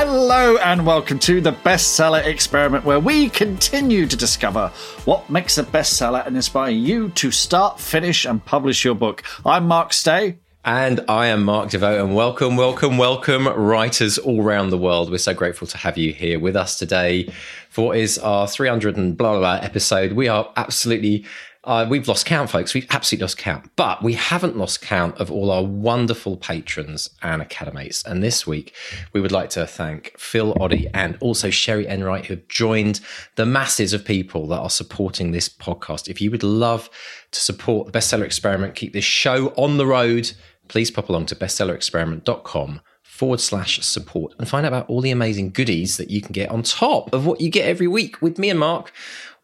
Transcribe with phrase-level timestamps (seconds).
[0.00, 4.68] Hello and welcome to the Bestseller Experiment, where we continue to discover
[5.06, 9.24] what makes a bestseller and inspire you to start, finish, and publish your book.
[9.44, 10.38] I'm Mark Stay.
[10.64, 15.10] And I am Mark Desvaux, and welcome, welcome, welcome, writers all around the world.
[15.10, 17.32] We're so grateful to have you here with us today
[17.68, 20.12] for what is our 300 and blah, blah, blah episode.
[20.12, 21.26] We are absolutely
[21.68, 22.72] uh, we've lost count, folks.
[22.72, 23.70] We've absolutely lost count.
[23.76, 28.02] But we haven't lost count of all our wonderful patrons and academates.
[28.06, 28.74] And this week,
[29.12, 33.00] we would like to thank Phil Oddy and also Sherry Enright, who have joined
[33.36, 36.08] the masses of people that are supporting this podcast.
[36.08, 36.88] If you would love
[37.32, 40.32] to support the Bestseller Experiment, keep this show on the road,
[40.68, 45.50] please pop along to bestsellerexperiment.com forward slash support and find out about all the amazing
[45.50, 48.48] goodies that you can get on top of what you get every week with me
[48.48, 48.92] and Mark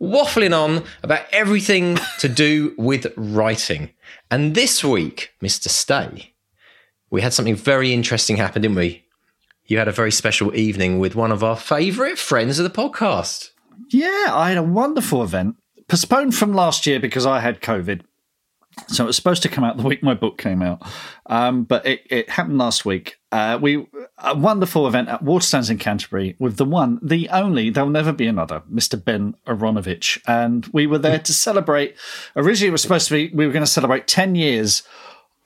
[0.05, 3.91] waffling on about everything to do with writing.
[4.31, 5.69] And this week, Mr.
[5.69, 6.35] Stay,
[7.11, 9.05] we had something very interesting happen, didn't we?
[9.67, 13.51] You had a very special evening with one of our favourite friends of the podcast.
[13.91, 15.57] Yeah, I had a wonderful event
[15.89, 18.03] postponed from last year because I had COVID.
[18.89, 20.83] So it was supposed to come out the week my book came out,
[21.27, 23.19] um, but it, it, happened last week.
[23.33, 23.87] Uh, we
[24.19, 28.27] a wonderful event at Waterstones in Canterbury with the one, the only, there'll never be
[28.27, 29.03] another, Mr.
[29.03, 31.97] Ben Aaronovitch, and we were there to celebrate.
[32.37, 34.83] Originally, it was supposed to be we were going to celebrate ten years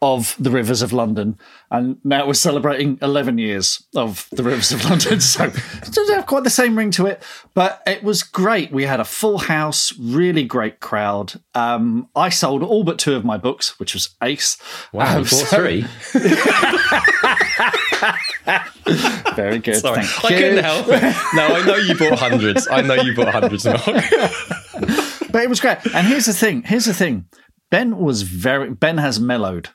[0.01, 1.37] of the Rivers of London,
[1.73, 5.21] and now we're celebrating 11 years of the Rivers of London.
[5.21, 5.55] So it
[5.91, 7.21] doesn't have quite the same ring to it,
[7.55, 8.71] but it was great.
[8.71, 11.41] We had a full house, really great crowd.
[11.55, 14.57] Um, I sold all but two of my books, which was ace.
[14.93, 15.85] Wow, um, so- three.
[19.35, 19.77] Very good.
[19.77, 21.03] Sorry, I couldn't help it.
[21.35, 22.67] No, I know you bought hundreds.
[22.71, 23.85] I know you bought hundreds, Mark.
[23.85, 25.79] but it was great.
[25.95, 26.63] And here's the thing.
[26.63, 27.27] Here's the thing.
[27.71, 28.71] Ben was very.
[28.71, 29.71] Ben has mellowed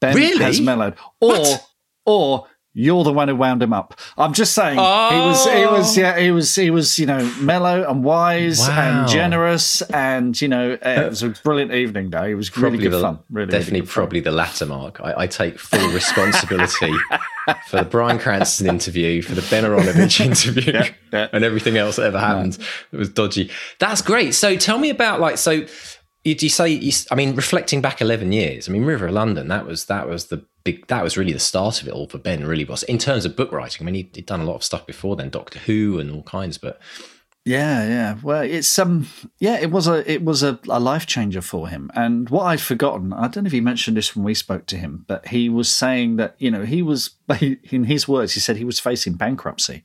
[0.00, 0.44] Ben really?
[0.44, 0.94] has mellowed.
[1.20, 1.66] Or what?
[2.06, 3.98] or you're the one who wound him up.
[4.16, 5.10] I'm just saying oh.
[5.10, 6.00] he was he was oh.
[6.00, 9.00] yeah he was he was you know mellow and wise wow.
[9.00, 12.30] and generous and you know it uh, was a brilliant evening day.
[12.30, 13.18] It was really good the, fun.
[13.28, 14.32] Really, definitely really probably fun.
[14.32, 15.00] the latter mark.
[15.00, 16.92] I, I take full responsibility
[17.66, 21.28] for the Bryan Cranston interview, for the Ben Aaronovitch interview, yeah, yeah.
[21.32, 22.58] and everything else that ever happened.
[22.58, 22.64] No.
[22.92, 23.50] It was dodgy.
[23.80, 24.34] That's great.
[24.34, 25.66] So tell me about like so
[26.24, 28.68] you, you say you, I mean, reflecting back eleven years.
[28.68, 29.48] I mean, River of London.
[29.48, 30.86] That was that was the big.
[30.88, 32.46] That was really the start of it all for Ben.
[32.46, 33.82] Really was in terms of book writing.
[33.82, 36.22] I mean, he'd, he'd done a lot of stuff before then, Doctor Who and all
[36.22, 36.58] kinds.
[36.58, 36.80] But
[37.46, 38.18] yeah, yeah.
[38.22, 39.08] Well, it's um,
[39.38, 41.90] yeah, it was a it was a, a life changer for him.
[41.94, 44.76] And what I'd forgotten, I don't know if he mentioned this when we spoke to
[44.76, 48.58] him, but he was saying that you know he was in his words, he said
[48.58, 49.84] he was facing bankruptcy.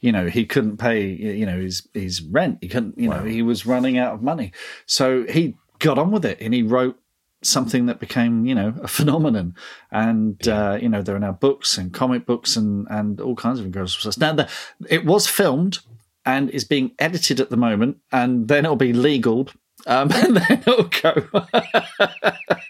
[0.00, 2.58] You know, he couldn't pay you know his his rent.
[2.60, 2.96] He couldn't.
[2.96, 3.18] You wow.
[3.18, 4.52] know, he was running out of money.
[4.86, 6.98] So he got on with it and he wrote
[7.42, 9.54] something that became, you know, a phenomenon.
[9.90, 13.58] And, uh, you know, there are now books and comic books and, and all kinds
[13.58, 14.16] of incredible stuff.
[14.18, 14.48] Now, the,
[14.88, 15.80] it was filmed
[16.24, 19.48] and is being edited at the moment, and then it'll be legal.
[19.86, 21.28] Um, and then it'll go.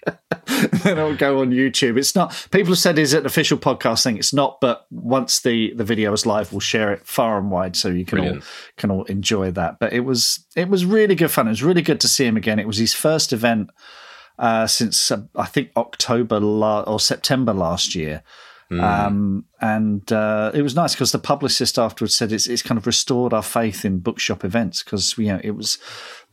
[0.85, 1.99] then it'll go on YouTube.
[1.99, 2.47] It's not.
[2.51, 4.17] People have said is it an official podcast thing?
[4.17, 4.61] It's not.
[4.61, 8.05] But once the the video is live, we'll share it far and wide so you
[8.05, 8.43] can Brilliant.
[8.43, 9.79] all can all enjoy that.
[9.79, 11.47] But it was it was really good fun.
[11.47, 12.59] It was really good to see him again.
[12.59, 13.71] It was his first event
[14.39, 18.23] uh, since uh, I think October la- or September last year.
[18.73, 18.83] Mm.
[18.83, 22.87] Um, and uh, it was nice because the publicist afterwards said it's, it's kind of
[22.87, 25.79] restored our faith in bookshop events because you know it was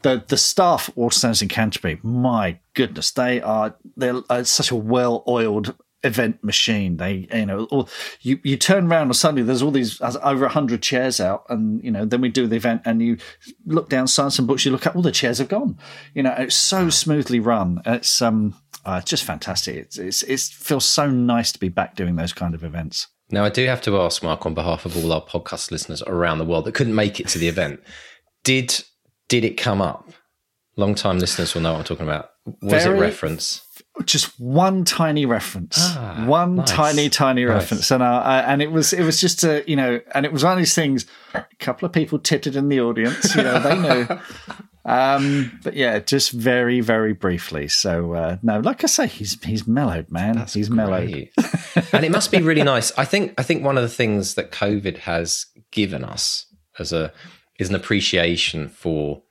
[0.01, 4.75] the the staff at Waterstones in Canterbury, my goodness, they are they're uh, such a
[4.75, 6.97] well oiled event machine.
[6.97, 7.88] They, you know,
[8.21, 11.92] you you turn around and suddenly there's all these over hundred chairs out, and you
[11.92, 13.18] know, then we do the event, and you
[13.65, 15.77] look down, sign and books, you look up, all the chairs have gone.
[16.13, 17.81] You know, it's so smoothly run.
[17.85, 18.56] It's um,
[18.89, 19.75] uh, just fantastic.
[19.75, 23.07] It's, it's it feels so nice to be back doing those kind of events.
[23.31, 26.39] Now, I do have to ask, Mark, on behalf of all our podcast listeners around
[26.39, 27.81] the world that couldn't make it to the event,
[28.44, 28.83] did
[29.27, 30.09] did it come up?
[30.75, 32.31] Long time listeners will know what I'm talking about.
[32.62, 33.62] Was Very, it reference?
[34.06, 36.71] just one tiny reference, ah, one nice.
[36.71, 37.53] tiny tiny nice.
[37.53, 40.44] reference, and uh, and it was it was just a you know, and it was
[40.44, 41.06] one of these things.
[41.33, 44.21] A couple of people tittered in the audience, you know, they know.
[44.85, 47.67] Um, but yeah, just very, very briefly.
[47.67, 50.35] So uh, no, like I say, he's he's mellowed, man.
[50.35, 50.77] That's he's great.
[50.77, 51.29] mellowed,
[51.93, 52.91] and it must be really nice.
[52.97, 56.45] I think I think one of the things that COVID has given us
[56.79, 57.11] as a
[57.59, 59.21] is an appreciation for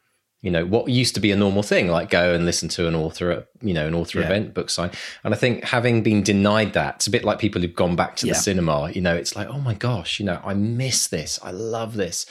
[0.41, 2.95] you know what used to be a normal thing like go and listen to an
[2.95, 4.27] author at you know an author yeah.
[4.27, 4.91] event book sign
[5.25, 8.15] and i think having been denied that it's a bit like people who've gone back
[8.15, 8.33] to yeah.
[8.33, 11.51] the cinema you know it's like oh my gosh you know i miss this i
[11.51, 12.25] love this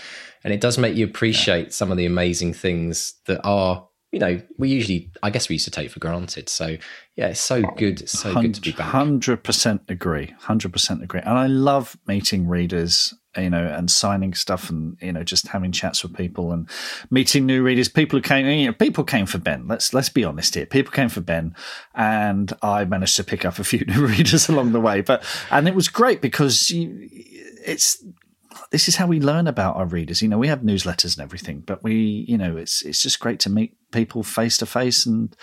[0.44, 1.72] and it does make you appreciate yeah.
[1.72, 5.66] some of the amazing things that are you know we usually i guess we used
[5.66, 6.78] to take for granted so
[7.16, 11.38] yeah it's so good it's so good to be back 100% agree 100% agree and
[11.38, 16.04] i love meeting readers you know, and signing stuff and, you know, just having chats
[16.04, 16.70] with people and
[17.12, 17.88] meeting new readers.
[17.88, 19.68] People who came, you know, people came for Ben.
[19.68, 20.66] Let's, let's be honest here.
[20.66, 21.56] People came for Ben
[21.94, 25.02] and I managed to pick up a few new readers along the way.
[25.02, 27.10] But, and it was great because you,
[27.66, 28.04] it's,
[28.72, 30.22] this is how we learn about our readers.
[30.22, 33.40] You know, we have newsletters and everything, but we, you know, it's, it's just great
[33.42, 35.36] to meet people face to face and,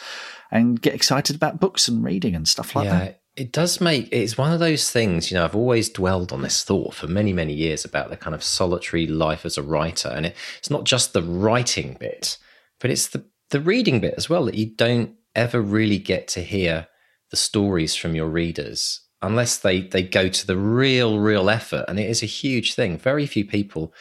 [0.51, 2.99] and get excited about books and reading and stuff like yeah.
[2.99, 6.43] that it does make it's one of those things you know i've always dwelled on
[6.43, 10.09] this thought for many many years about the kind of solitary life as a writer
[10.09, 12.39] and it, it's not just the writing bit
[12.81, 16.41] but it's the the reading bit as well that you don't ever really get to
[16.41, 16.87] hear
[17.31, 21.99] the stories from your readers unless they they go to the real real effort and
[21.99, 23.93] it is a huge thing very few people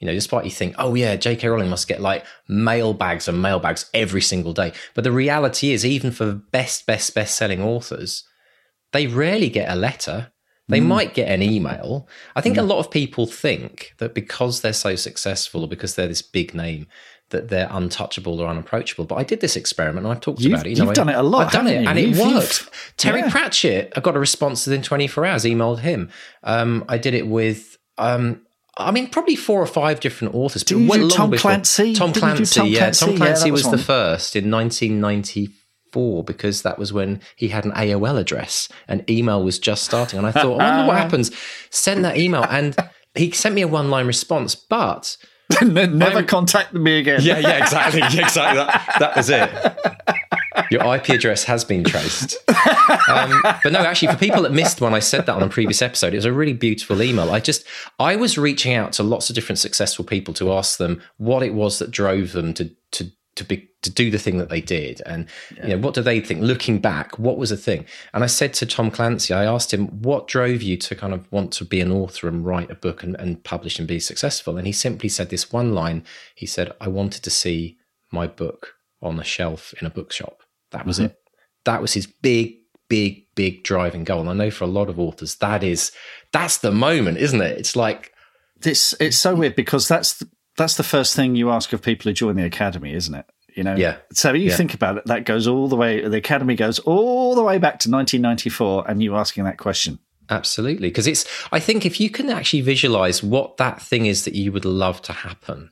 [0.00, 1.48] you know, despite you think, oh yeah, J.K.
[1.48, 4.72] Rowling must get like mailbags and mailbags every single day.
[4.94, 8.24] But the reality is, even for best, best, best selling authors,
[8.92, 10.32] they rarely get a letter.
[10.68, 10.86] They mm.
[10.86, 12.06] might get an email.
[12.36, 12.60] I think mm.
[12.60, 16.54] a lot of people think that because they're so successful or because they're this big
[16.54, 16.86] name,
[17.30, 19.04] that they're untouchable or unapproachable.
[19.04, 20.76] But I did this experiment and I've talked you've, about it.
[20.76, 21.46] You have done it a lot.
[21.46, 21.88] I've done it you?
[21.88, 22.70] and it you've, worked.
[22.96, 23.30] Terry yeah.
[23.30, 26.10] Pratchett, I got a response within 24 hours, emailed him.
[26.42, 27.78] Um, I did it with.
[27.98, 28.42] Um,
[28.80, 30.62] I mean, probably four or five different authors.
[30.62, 31.94] Did you do Tom Clancy?
[31.94, 32.78] Tom Clancy, Tom yeah.
[32.78, 33.06] Clancy?
[33.06, 35.52] Tom Clancy yeah, was, was the first in 1994
[35.92, 40.18] four because that was when he had an AOL address and email was just starting.
[40.18, 41.30] And I thought, I wonder what happens.
[41.70, 42.44] Send that email.
[42.44, 42.76] And
[43.14, 45.16] he sent me a one line response, but.
[45.62, 47.20] Never contact me again.
[47.22, 48.02] Yeah, yeah, exactly.
[48.20, 48.58] exactly.
[48.58, 49.50] That, that was it.
[50.70, 52.36] Your IP address has been traced.
[53.08, 55.80] Um, but no, actually, for people that missed when I said that on a previous
[55.80, 57.30] episode, it was a really beautiful email.
[57.30, 57.64] I just,
[57.98, 61.54] I was reaching out to lots of different successful people to ask them what it
[61.54, 65.00] was that drove them to to to be to do the thing that they did.
[65.06, 65.62] And yeah.
[65.62, 66.42] you know what do they think?
[66.42, 67.86] Looking back what was the thing?
[68.12, 71.30] And i said to tom clancy i asked him what drove you to kind of
[71.32, 74.56] want to be an author and write a book and, and publish and be successful?
[74.58, 76.04] And he simply said this one line.
[76.34, 77.78] He said i wanted to see
[78.12, 80.42] my book on the shelf in a bookshop.
[80.72, 81.06] That was mm-hmm.
[81.06, 81.16] it.
[81.64, 82.56] That was his big
[82.88, 84.20] big big driving goal.
[84.20, 85.92] And i know for a lot of authors that is
[86.32, 87.58] that's the moment isn't it?
[87.58, 88.12] It's like
[88.64, 90.22] it's it's so weird because that's
[90.58, 93.24] that's the first thing you ask of people who join the academy, isn't it?
[93.54, 93.96] You know, yeah.
[94.12, 94.56] So you yeah.
[94.56, 96.06] think about it, that goes all the way.
[96.06, 99.98] The academy goes all the way back to 1994, and you asking that question.
[100.30, 101.24] Absolutely, because it's.
[101.50, 105.00] I think if you can actually visualize what that thing is that you would love
[105.02, 105.70] to happen,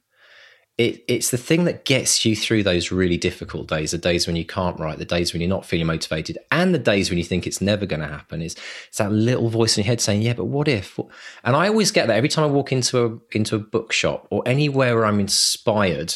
[0.79, 4.37] it, it's the thing that gets you through those really difficult days, the days when
[4.37, 7.25] you can't write, the days when you're not feeling motivated, and the days when you
[7.25, 8.43] think it's never going to happen.
[8.43, 8.57] Is
[8.89, 10.99] it's that little voice in your head saying, "Yeah, but what if?"
[11.45, 14.43] And I always get that every time I walk into a into a bookshop or
[14.47, 16.15] anywhere where I'm inspired.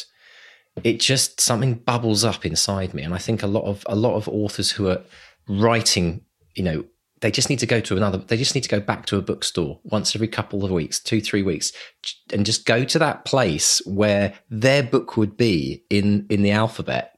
[0.85, 4.15] It just something bubbles up inside me, and I think a lot of a lot
[4.15, 5.01] of authors who are
[5.47, 6.21] writing,
[6.53, 6.85] you know,
[7.21, 9.21] they just need to go to another they just need to go back to a
[9.21, 11.71] bookstore once every couple of weeks two three weeks
[12.33, 17.11] and just go to that place where their book would be in in the alphabet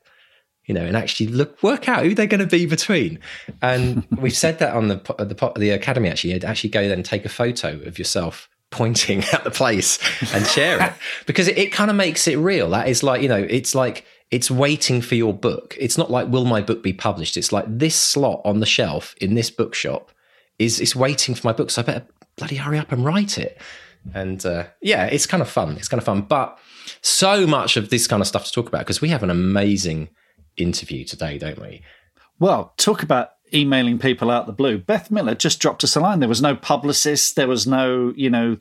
[0.65, 3.19] you know and actually look work out who they're going to be between.
[3.62, 6.33] And we've said that on the the, the academy actually.
[6.33, 10.00] You'd actually go there and take a photo of yourself pointing at the place
[10.33, 10.93] and share it.
[11.25, 12.69] Because it, it kind of makes it real.
[12.69, 15.77] That is like you know it's like it's waiting for your book.
[15.79, 17.37] It's not like will my book be published?
[17.37, 20.11] It's like this slot on the shelf in this bookshop
[20.57, 21.69] is is waiting for my book.
[21.69, 23.61] So I better bloody hurry up and write it.
[24.15, 25.77] And uh, yeah, it's kind of fun.
[25.77, 26.21] It's kind of fun.
[26.21, 26.57] But
[27.01, 30.09] so much of this kind of stuff to talk about because we have an amazing
[30.57, 31.83] interview today, don't we?
[32.39, 34.79] Well, talk about emailing people out the blue.
[34.79, 36.21] Beth Miller just dropped us a line.
[36.21, 37.35] There was no publicist.
[37.35, 38.57] There was no, you know,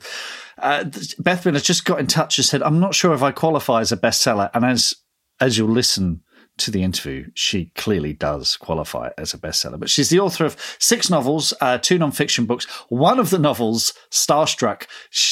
[0.59, 0.85] uh,
[1.17, 3.91] Beth Miller just got in touch and said, "I'm not sure if I qualify as
[3.91, 4.93] a bestseller." And as
[5.39, 6.21] as you'll listen
[6.55, 9.79] to the interview, she clearly does qualify as a bestseller.
[9.79, 12.65] But she's the author of six novels, uh, two nonfiction books.
[12.89, 14.85] One of the novels, Starstruck,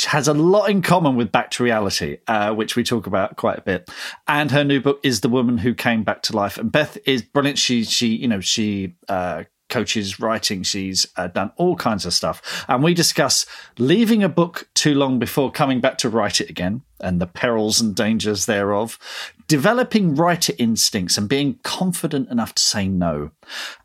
[0.07, 3.59] has a lot in common with Back to Reality, uh, which we talk about quite
[3.59, 3.89] a bit.
[4.27, 6.57] And her new book is The Woman Who Came Back to Life.
[6.57, 7.59] And Beth is brilliant.
[7.59, 10.61] She, she, you know, she, uh, coaches writing.
[10.61, 12.63] She's uh, done all kinds of stuff.
[12.67, 13.47] And we discuss
[13.79, 17.81] leaving a book too long before coming back to write it again and the perils
[17.81, 18.99] and dangers thereof,
[19.47, 23.31] developing writer instincts and being confident enough to say no,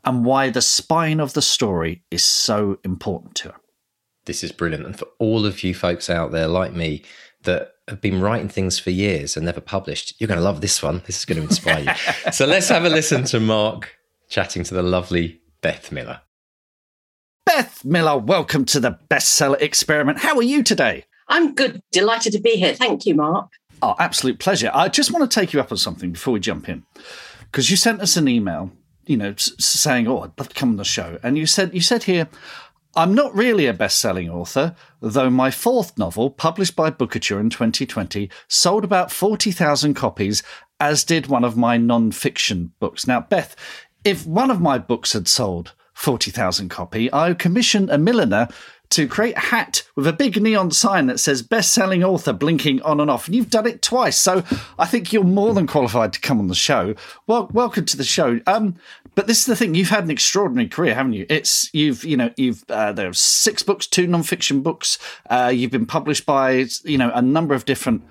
[0.05, 3.55] and why the spine of the story is so important to her.
[4.25, 4.85] This is brilliant.
[4.85, 7.01] And for all of you folks out there like me
[7.43, 10.83] that have been writing things for years and never published, you're going to love this
[10.83, 11.01] one.
[11.05, 12.31] This is going to inspire you.
[12.31, 13.97] so let's have a listen to Mark
[14.29, 16.21] chatting to the lovely Beth Miller.
[17.45, 20.19] Beth Miller, welcome to the bestseller experiment.
[20.19, 21.05] How are you today?
[21.27, 21.81] I'm good.
[21.91, 22.73] Delighted to be here.
[22.73, 23.51] Thank you, Mark.
[23.81, 24.71] Oh, absolute pleasure.
[24.73, 26.83] I just want to take you up on something before we jump in,
[27.43, 28.71] because you sent us an email,
[29.05, 31.81] you know, saying, "Oh, I'd love to come on the show," and you said, "You
[31.81, 32.27] said here."
[32.95, 37.51] I'm not really a best selling author, though my fourth novel, published by Bookouture in
[37.51, 40.41] 2020, sold about 40,000 copies,
[40.79, 43.05] as did one of my non fiction books.
[43.05, 43.55] Now, Beth,
[44.07, 48.47] if one of my books had sold 40,000 copy, I would commission a milliner
[48.91, 52.81] to create a hat with a big neon sign that says best selling author blinking
[52.83, 53.27] on and off.
[53.27, 54.15] And you've done it twice.
[54.15, 54.45] So
[54.79, 56.95] I think you're more than qualified to come on the show.
[57.27, 58.39] Well, welcome to the show.
[58.47, 58.75] Um,
[59.13, 61.25] but this is the thing, you've had an extraordinary career, haven't you?
[61.27, 64.99] It's, you've, you know, you've, uh, there are six books, two nonfiction books.
[65.29, 68.03] Uh, you've been published by, you know, a number of different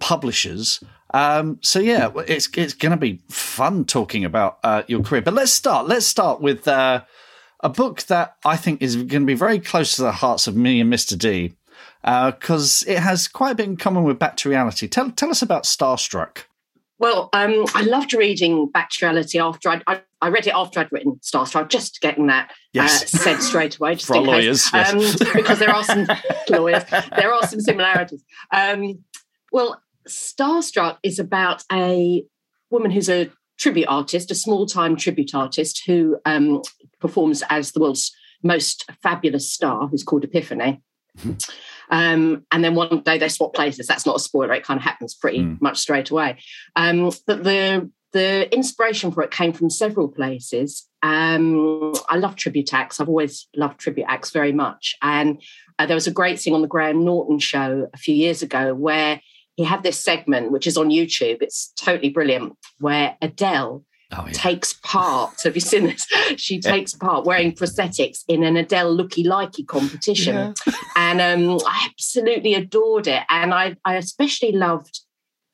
[0.00, 0.82] publishers.
[1.14, 5.22] Um, so yeah, it's it's going to be fun talking about uh, your career.
[5.22, 5.86] But let's start.
[5.86, 7.02] Let's start with uh,
[7.60, 10.56] a book that I think is going to be very close to the hearts of
[10.56, 11.54] me and Mister D
[12.02, 14.88] because uh, it has quite a bit in common with Back to Reality.
[14.88, 16.44] Tell tell us about Starstruck.
[17.00, 20.80] Well, um, I loved reading Back to Reality after I'd, I, I read it after
[20.80, 23.14] I'd written Starstruck, just getting that uh, yes.
[23.14, 24.92] uh, said straight away, just For lawyers, yes.
[24.92, 26.06] um, because there are some
[26.50, 26.84] lawyers,
[27.16, 28.22] there are some similarities.
[28.52, 29.02] Um,
[29.50, 32.24] well, Starstruck is about a
[32.70, 36.62] woman who's a tribute artist, a small time tribute artist who um,
[37.00, 40.82] performs as the world's most fabulous star, who's called Epiphany.
[41.90, 43.86] Um, and then one day they swap places.
[43.88, 44.54] That's not a spoiler.
[44.54, 45.60] It kind of happens pretty mm.
[45.60, 46.38] much straight away.
[46.76, 50.88] Um, but the the inspiration for it came from several places.
[51.02, 53.00] Um, I love tribute acts.
[53.00, 54.96] I've always loved tribute acts very much.
[55.00, 55.40] And
[55.78, 58.74] uh, there was a great thing on the Graham Norton show a few years ago
[58.74, 59.20] where
[59.56, 61.38] he had this segment which is on YouTube.
[61.40, 64.32] It's totally brilliant, where Adele Oh, yeah.
[64.32, 65.34] takes part.
[65.44, 66.06] Have you seen this?
[66.36, 70.54] She takes part wearing prosthetics in an Adele looky likey competition.
[70.66, 70.74] Yeah.
[70.96, 73.22] And um, I absolutely adored it.
[73.30, 75.00] And I, I especially loved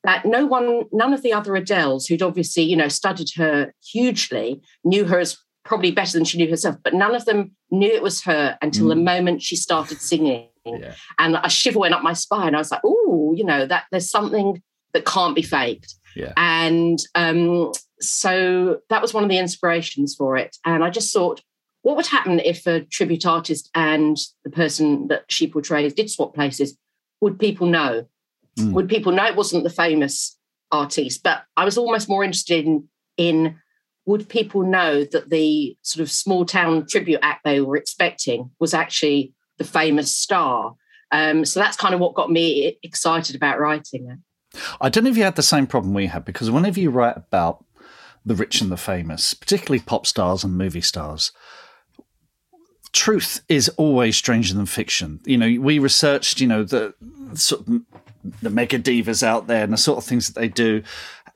[0.03, 4.61] that no one, none of the other Adeles who'd obviously, you know, studied her hugely,
[4.83, 8.01] knew her as probably better than she knew herself, but none of them knew it
[8.01, 8.89] was her until mm.
[8.89, 10.47] the moment she started singing.
[10.67, 10.95] Yeah.
[11.19, 12.55] And a shiver went up my spine.
[12.55, 14.61] I was like, oh, you know, that there's something
[14.93, 15.95] that can't be faked.
[16.15, 16.33] Yeah.
[16.37, 20.57] And um, so that was one of the inspirations for it.
[20.65, 21.41] And I just thought,
[21.83, 26.33] what would happen if a tribute artist and the person that she portrays did swap
[26.33, 26.77] places?
[27.21, 28.05] Would people know?
[28.59, 28.73] Mm.
[28.73, 30.37] Would people know it wasn't the famous
[30.71, 31.23] artiste?
[31.23, 33.57] But I was almost more interested in, in
[34.05, 38.73] would people know that the sort of small town tribute act they were expecting was
[38.73, 40.75] actually the famous star.
[41.11, 44.19] Um, so that's kind of what got me excited about writing it.
[44.81, 47.17] I don't know if you had the same problem we had because whenever you write
[47.17, 47.63] about
[48.25, 51.31] the rich and the famous, particularly pop stars and movie stars,
[52.91, 55.19] truth is always stranger than fiction.
[55.25, 56.93] You know, we researched, you know, the
[57.35, 57.81] sort of
[58.41, 60.83] the mega divas out there and the sort of things that they do.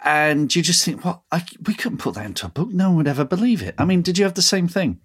[0.03, 2.69] And you just think, well, I, we couldn't put that into a book.
[2.69, 3.75] No one would ever believe it.
[3.77, 4.99] I mean, did you have the same thing?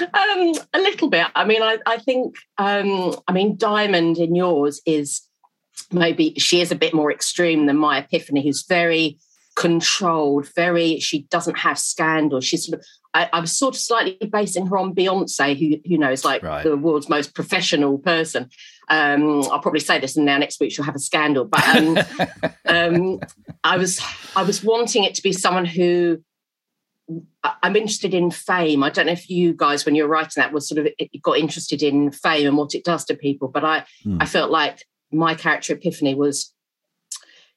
[0.00, 1.26] Um, a little bit.
[1.34, 5.22] I mean, I, I think, um, I mean, Diamond in yours is
[5.90, 9.18] maybe she is a bit more extreme than my Epiphany, who's very
[9.56, 12.40] controlled, very, she doesn't have scandal.
[12.40, 15.98] She's sort of, I, I was sort of slightly basing her on Beyonce, who, you
[15.98, 16.64] know, is like right.
[16.64, 18.48] the world's most professional person.
[18.88, 21.44] Um, I'll probably say this, and now next week she'll have a scandal.
[21.44, 21.98] But um,
[22.66, 23.20] um,
[23.64, 24.00] I was,
[24.34, 26.22] I was wanting it to be someone who
[27.42, 28.82] I'm interested in fame.
[28.82, 30.88] I don't know if you guys, when you're writing that, was sort of
[31.22, 33.48] got interested in fame and what it does to people.
[33.48, 34.18] But I, mm.
[34.20, 36.54] I felt like my character Epiphany was,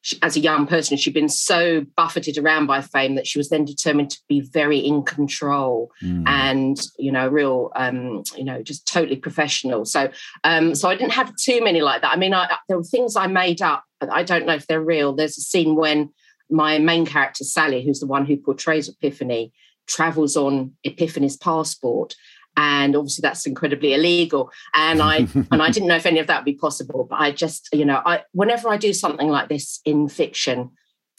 [0.01, 3.49] she, as a young person, she'd been so buffeted around by fame that she was
[3.49, 6.23] then determined to be very in control mm.
[6.27, 9.83] and, you know, real, um, you know, just totally professional.
[9.85, 10.11] So,
[10.43, 12.13] um, so I didn't have too many like that.
[12.13, 13.83] I mean, I, there were things I made up.
[14.01, 15.15] I don't know if they're real.
[15.15, 16.11] There's a scene when
[16.49, 19.51] my main character, Sally, who's the one who portrays Epiphany,
[19.87, 22.15] travels on Epiphany's passport.
[22.57, 24.49] And obviously that's incredibly illegal.
[24.73, 25.17] And I
[25.51, 27.05] and I didn't know if any of that would be possible.
[27.09, 30.71] But I just, you know, I whenever I do something like this in fiction,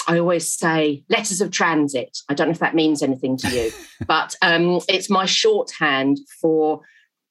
[0.08, 2.16] I always say letters of transit.
[2.28, 3.72] I don't know if that means anything to you,
[4.06, 6.80] but um, it's my shorthand for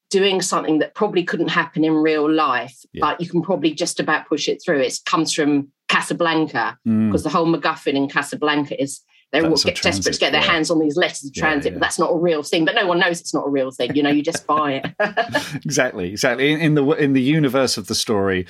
[0.08, 3.00] doing something that probably couldn't happen in real life, yeah.
[3.00, 4.80] but you can probably just about push it through.
[4.80, 7.22] It comes from Casablanca because mm.
[7.22, 9.02] the whole MacGuffin in Casablanca is
[9.32, 10.50] they all get desperate to get their yeah.
[10.50, 11.78] hands on these letters of transit, yeah, yeah.
[11.78, 12.64] but that's not a real thing.
[12.64, 13.96] But no one knows it's not a real thing.
[13.96, 14.86] You know, you just buy it.
[15.64, 16.52] exactly, exactly.
[16.52, 18.46] In, in, the in the universe of the story,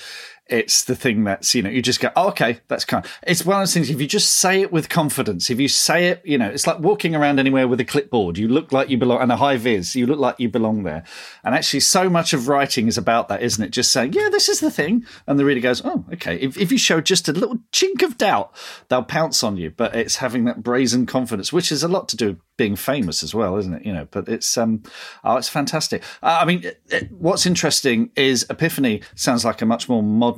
[0.49, 3.45] it's the thing that's you know you just go oh, okay that's kind of, it's
[3.45, 6.23] one of those things if you just say it with confidence if you say it
[6.25, 8.39] you know it's like walking around anywhere with a clipboard.
[8.39, 11.05] You look like you belong and a high vis you look like you belong there.
[11.45, 13.71] And actually so much of writing is about that isn't it?
[13.71, 15.05] Just saying yeah this is the thing.
[15.27, 16.37] And the reader goes oh okay.
[16.37, 18.55] If, if you show just a little chink of doubt
[18.89, 19.71] they'll pounce on you.
[19.71, 23.23] But it's having that brazen confidence which is a lot to do with being famous
[23.23, 23.85] as well, isn't it?
[23.85, 24.83] You know, but it's um,
[25.25, 26.03] oh, it's fantastic.
[26.23, 30.36] Uh, I mean, it, it, what's interesting is Epiphany sounds like a much more modern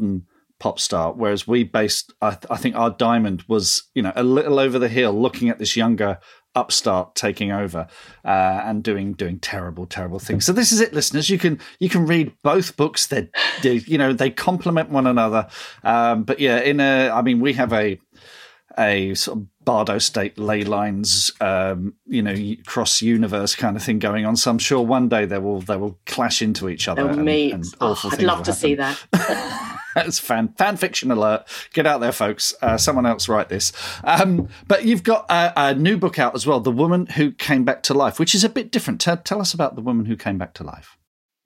[0.58, 4.22] pop star, whereas we based, I, th- I think, our diamond was you know a
[4.22, 6.18] little over the hill, looking at this younger
[6.54, 7.86] upstart taking over
[8.24, 11.88] uh, and doing doing terrible terrible things so this is it listeners you can you
[11.88, 13.28] can read both books they,
[13.62, 15.46] you know they complement one another
[15.84, 18.00] um, but yeah in a i mean we have a
[18.78, 23.98] a sort of Bardo State ley lines, um, you know, cross universe kind of thing
[23.98, 24.36] going on.
[24.36, 27.02] So I'm sure one day they will they will clash into each other.
[27.52, 28.98] And, and oh, I'd love to see that.
[30.04, 31.44] That's fan fan fiction alert.
[31.72, 32.54] Get out there, folks.
[32.62, 33.72] Uh, someone else write this.
[34.04, 37.64] Um, but you've got a, a, new book out as well, "The Woman Who Came
[37.64, 39.00] Back to Life," which is a bit different.
[39.00, 40.96] Tell, tell us about the woman who came back to life.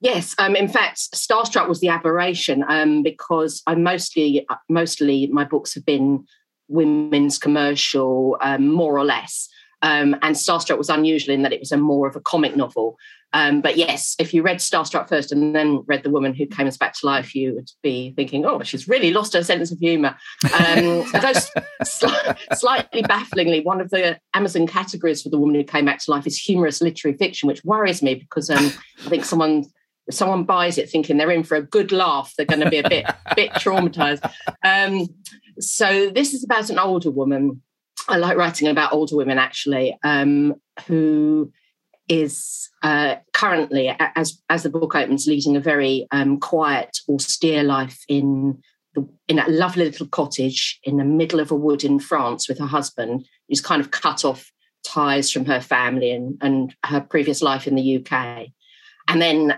[0.01, 5.73] Yes, um, in fact, Starstruck was the aberration um, because I mostly, mostly my books
[5.75, 6.25] have been
[6.67, 9.47] women's commercial, um, more or less.
[9.83, 12.97] Um, and Starstruck was unusual in that it was a more of a comic novel.
[13.33, 16.69] Um, but yes, if you read Starstruck first and then read The Woman Who Came
[16.79, 20.15] Back to Life, you would be thinking, oh, she's really lost her sense of humour.
[20.59, 21.03] Um,
[21.83, 26.25] slightly bafflingly, one of the Amazon categories for The Woman Who Came Back to Life
[26.25, 28.71] is humorous literary fiction, which worries me because um,
[29.05, 29.65] I think someone
[30.07, 32.77] if someone buys it thinking they're in for a good laugh, they're going to be
[32.77, 34.29] a bit bit traumatized.
[34.63, 35.07] Um,
[35.59, 37.61] so this is about an older woman.
[38.07, 40.55] I like writing about older women actually, um,
[40.87, 41.51] who
[42.09, 48.03] is uh, currently, as as the book opens, leading a very um, quiet, austere life
[48.09, 48.61] in
[48.95, 52.59] the, in a lovely little cottage in the middle of a wood in France with
[52.59, 54.51] her husband, who's kind of cut off
[54.85, 58.47] ties from her family and, and her previous life in the UK.
[59.07, 59.57] And then,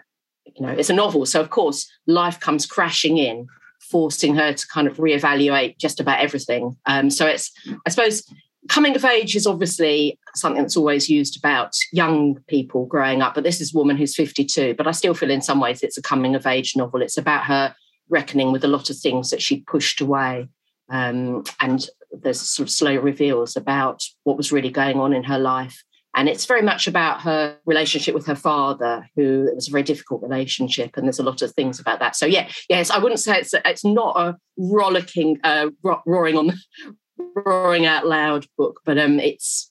[0.55, 3.47] you know, it's a novel, so of course, life comes crashing in
[3.89, 6.75] forcing her to kind of reevaluate just about everything.
[6.85, 7.51] Um, so it's,
[7.85, 8.23] I suppose,
[8.67, 13.43] coming of age is obviously something that's always used about young people growing up, but
[13.43, 14.75] this is a woman who's 52.
[14.75, 17.01] But I still feel in some ways it's a coming of age novel.
[17.01, 17.75] It's about her
[18.09, 20.49] reckoning with a lot of things that she pushed away.
[20.89, 25.39] Um, and there's sort of slow reveals about what was really going on in her
[25.39, 25.83] life.
[26.15, 29.84] And it's very much about her relationship with her father, who it was a very
[29.84, 32.15] difficult relationship, and there's a lot of things about that.
[32.15, 35.67] So yeah, yes, I wouldn't say it's it's not a rollicking, uh,
[36.06, 36.54] roaring on,
[37.45, 39.69] roaring out loud book, but um, it's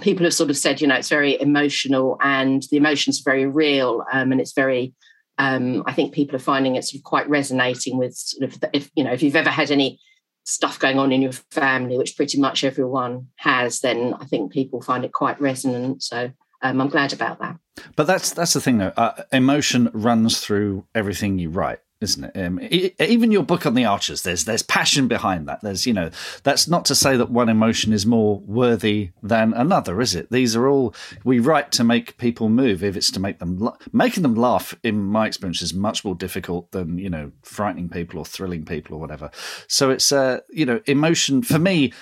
[0.00, 3.46] people have sort of said, you know, it's very emotional and the emotions are very
[3.46, 4.94] real, um, and it's very.
[5.38, 8.70] Um, I think people are finding it sort of quite resonating with sort of the,
[8.72, 9.98] if you know if you've ever had any
[10.44, 14.82] stuff going on in your family, which pretty much everyone has, then I think people
[14.82, 16.02] find it quite resonant.
[16.02, 17.58] So um, I'm glad about that.
[17.96, 18.92] But that's that's the thing, though.
[18.96, 22.36] Uh, emotion runs through everything you write isn't it?
[22.36, 22.94] Um, it?
[23.00, 25.60] Even your book on the Archers, there's there's passion behind that.
[25.60, 26.10] There's you know
[26.42, 30.30] that's not to say that one emotion is more worthy than another, is it?
[30.30, 32.82] These are all we write to make people move.
[32.82, 36.70] If it's to make them making them laugh, in my experience, is much more difficult
[36.72, 39.30] than you know frightening people or thrilling people or whatever.
[39.68, 41.92] So it's uh, you know emotion for me.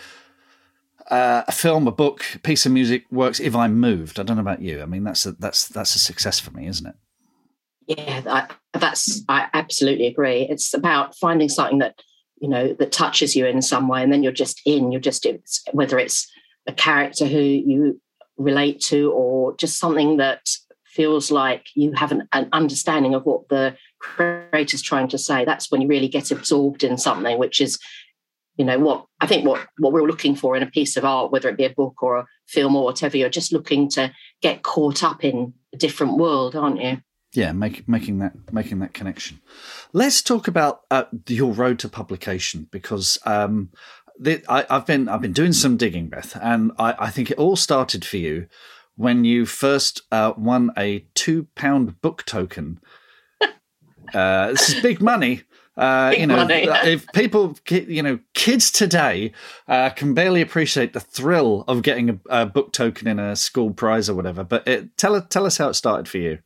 [1.11, 4.21] Uh, a film, a book, piece of music works if I'm moved.
[4.21, 4.81] I don't know about you.
[4.81, 6.95] I mean, that's a, that's that's a success for me, isn't it?
[7.91, 10.43] Yeah, I, that's I absolutely agree.
[10.49, 12.01] It's about finding something that
[12.41, 14.93] you know that touches you in some way, and then you're just in.
[14.93, 16.31] You're just it's, whether it's
[16.69, 18.01] a character who you
[18.37, 20.49] relate to, or just something that
[20.87, 25.45] feels like you have an, an understanding of what the creator's trying to say.
[25.45, 27.77] That's when you really get absorbed in something, which is
[28.57, 31.33] you know what I think what what we're looking for in a piece of art,
[31.33, 33.17] whether it be a book or a film or whatever.
[33.17, 36.99] You're just looking to get caught up in a different world, aren't you?
[37.33, 39.41] Yeah, make, making that making that connection.
[39.93, 43.71] Let's talk about uh, your road to publication because um,
[44.19, 47.39] the, I, have been I've been doing some digging, Beth, and I, I think it
[47.39, 48.47] all started for you
[48.97, 52.81] when you first uh, won a two pound book token.
[54.15, 55.43] uh, this is big money.
[55.77, 56.67] Uh, you know, money.
[56.85, 59.33] if people, you know, kids today
[59.69, 63.71] uh, can barely appreciate the thrill of getting a, a, book token in a school
[63.71, 64.45] prize or whatever.
[64.45, 66.41] But it, tell tell us how it started for you.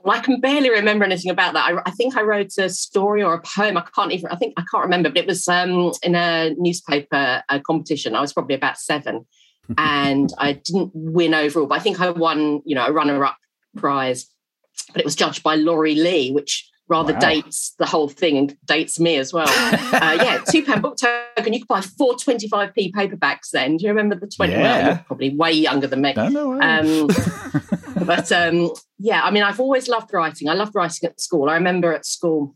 [0.00, 1.64] Well, I can barely remember anything about that.
[1.66, 3.76] I, I, think I wrote a story or a poem.
[3.76, 4.30] I can't even.
[4.30, 8.14] I think I can't remember, but it was um, in a newspaper a competition.
[8.14, 9.26] I was probably about seven,
[9.78, 12.62] and I didn't win overall, but I think I won.
[12.64, 13.36] You know, a runner-up
[13.76, 14.26] prize,
[14.92, 17.18] but it was judged by Laurie Lee, which rather wow.
[17.18, 19.48] dates the whole thing and dates me as well.
[19.48, 21.52] uh, yeah, two pound book token.
[21.52, 23.76] You could buy four 25p paperbacks then.
[23.76, 24.52] Do you remember the 20?
[24.52, 24.86] Yeah.
[24.86, 26.14] Well, probably way younger than me.
[26.14, 27.08] No, no, um,
[28.04, 30.48] but um, yeah, I mean, I've always loved writing.
[30.48, 31.48] I loved writing at school.
[31.48, 32.54] I remember at school,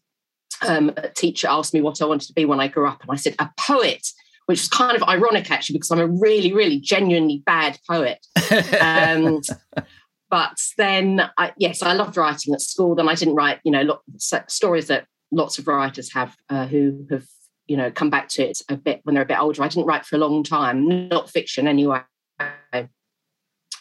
[0.67, 3.11] um, a teacher asked me what I wanted to be when I grew up, and
[3.11, 4.07] I said, a poet.
[4.47, 8.19] Which was kind of ironic, actually, because I'm a really, really genuinely bad poet.
[8.81, 9.41] Um,
[10.31, 12.97] but then, I, yes, I loved writing at school.
[12.97, 17.25] Then I didn't write, you know, stories that lots of writers have uh, who have,
[17.69, 19.63] you know, come back to it a bit when they're a bit older.
[19.63, 22.01] I didn't write for a long time, not fiction anyway.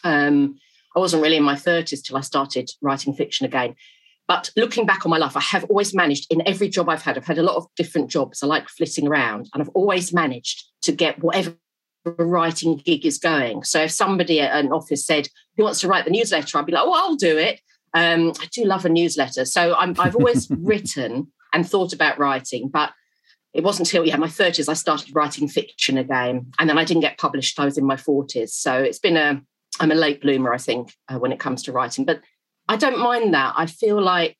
[0.04, 0.56] Um,
[0.96, 3.74] I wasn't really in my 30s till I started writing fiction again.
[4.28, 7.18] But looking back on my life, I have always managed in every job I've had,
[7.18, 8.42] I've had a lot of different jobs.
[8.42, 11.56] I like flitting around, and I've always managed to get whatever
[12.04, 13.64] writing gig is going.
[13.64, 16.58] So if somebody at an office said, Who wants to write the newsletter?
[16.58, 17.60] I'd be like, Oh, I'll do it.
[17.94, 19.44] Um, I do love a newsletter.
[19.44, 22.92] So i have always written and thought about writing, but
[23.52, 27.02] it wasn't until yeah my 30s I started writing fiction again, and then I didn't
[27.02, 27.60] get published.
[27.60, 29.42] I was in my 40s, so it's been a
[29.80, 32.04] I'm a late bloomer, I think, uh, when it comes to writing.
[32.04, 32.20] But
[32.68, 33.54] I don't mind that.
[33.56, 34.36] I feel like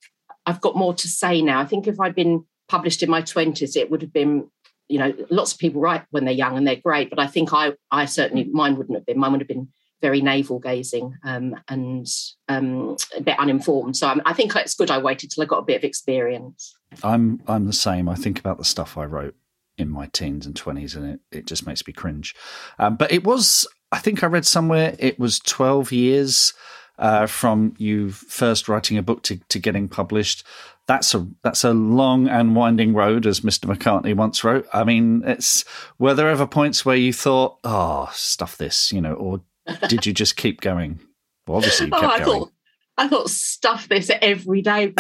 [0.47, 1.61] I've got more to say now.
[1.61, 4.49] I think if I'd been published in my 20s, it would have been
[4.93, 7.55] you know, lots of people write when they're young and they're great, but I think
[7.55, 9.19] I, I certainly mine wouldn't have been.
[9.19, 9.69] Mine would have been
[10.03, 12.07] very navel gazing um, and
[12.49, 13.97] um, a bit uninformed.
[13.97, 16.77] So I'm, i think it's good I waited till I got a bit of experience.
[17.03, 18.07] I'm I'm the same.
[18.07, 19.35] I think about the stuff I wrote
[19.79, 22.35] in my teens and twenties, and it, it just makes me cringe.
[22.79, 26.53] Um, but it was, I think I read somewhere, it was twelve years
[26.99, 30.45] uh, from you first writing a book to, to getting published
[30.87, 33.73] that's a that's a long and winding road, as Mr.
[33.73, 34.67] McCartney once wrote.
[34.73, 35.65] I mean, it's
[35.99, 39.43] were there ever points where you thought, "Oh, stuff this," you know, or
[39.89, 41.01] did you just keep going?
[41.47, 42.41] Well, obviously, you oh, kept oh, I going.
[42.41, 42.52] Thought,
[42.99, 44.93] I thought stuff this every day,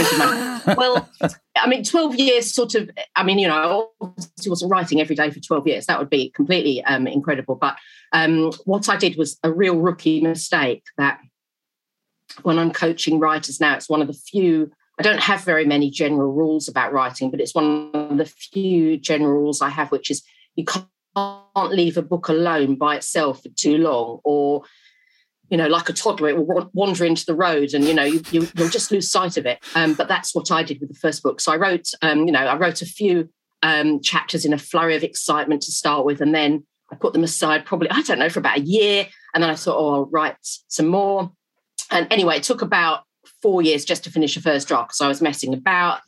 [0.76, 1.08] well,
[1.56, 2.90] I mean, twelve years, sort of.
[3.14, 3.54] I mean, you know,
[4.00, 5.86] I obviously wasn't writing every day for twelve years.
[5.86, 7.54] That would be completely um, incredible.
[7.54, 7.76] But
[8.12, 10.84] um, what I did was a real rookie mistake.
[10.96, 11.20] That
[12.42, 15.90] when I'm coaching writers now, it's one of the few I don't have very many
[15.90, 20.10] general rules about writing, but it's one of the few general rules I have, which
[20.10, 20.22] is
[20.54, 24.62] you can't leave a book alone by itself for too long, or
[25.48, 28.22] you know, like a toddler, it will wander into the road, and you know, you,
[28.30, 29.58] you will just lose sight of it.
[29.74, 31.40] Um, but that's what I did with the first book.
[31.40, 33.28] So I wrote, um, you know, I wrote a few
[33.62, 37.24] um, chapters in a flurry of excitement to start with, and then I put them
[37.24, 40.06] aside, probably I don't know, for about a year, and then I thought, oh, I'll
[40.06, 40.36] write
[40.68, 41.32] some more.
[41.90, 43.04] And anyway, it took about
[43.40, 46.00] four years just to finish a first draft because I was messing about.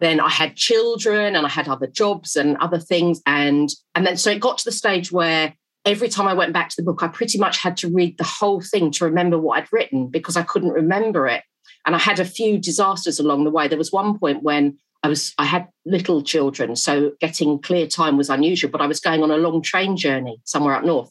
[0.00, 3.22] Then I had children and I had other jobs and other things.
[3.26, 6.68] And and then so it got to the stage where every time I went back
[6.70, 9.58] to the book, I pretty much had to read the whole thing to remember what
[9.58, 11.42] I'd written because I couldn't remember it.
[11.86, 13.68] And I had a few disasters along the way.
[13.68, 18.16] There was one point when I was I had little children, so getting clear time
[18.16, 21.10] was unusual, but I was going on a long train journey somewhere up north.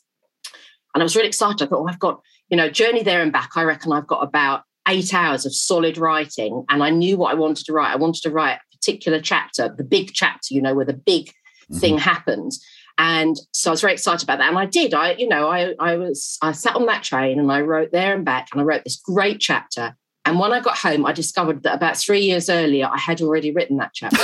[0.94, 1.62] And I was really excited.
[1.62, 3.52] I thought, oh, I've got, you know, journey there and back.
[3.56, 7.36] I reckon I've got about eight hours of solid writing and I knew what I
[7.36, 7.92] wanted to write.
[7.92, 11.28] I wanted to write a particular chapter, the big chapter, you know, where the big
[11.28, 11.78] mm-hmm.
[11.78, 12.64] thing happens.
[12.98, 14.50] And so I was very excited about that.
[14.50, 14.94] And I did.
[14.94, 18.14] I, you know, I I was I sat on that train and I wrote there
[18.14, 19.96] and back and I wrote this great chapter.
[20.26, 23.52] And when I got home, I discovered that about three years earlier, I had already
[23.52, 24.18] written that chapter.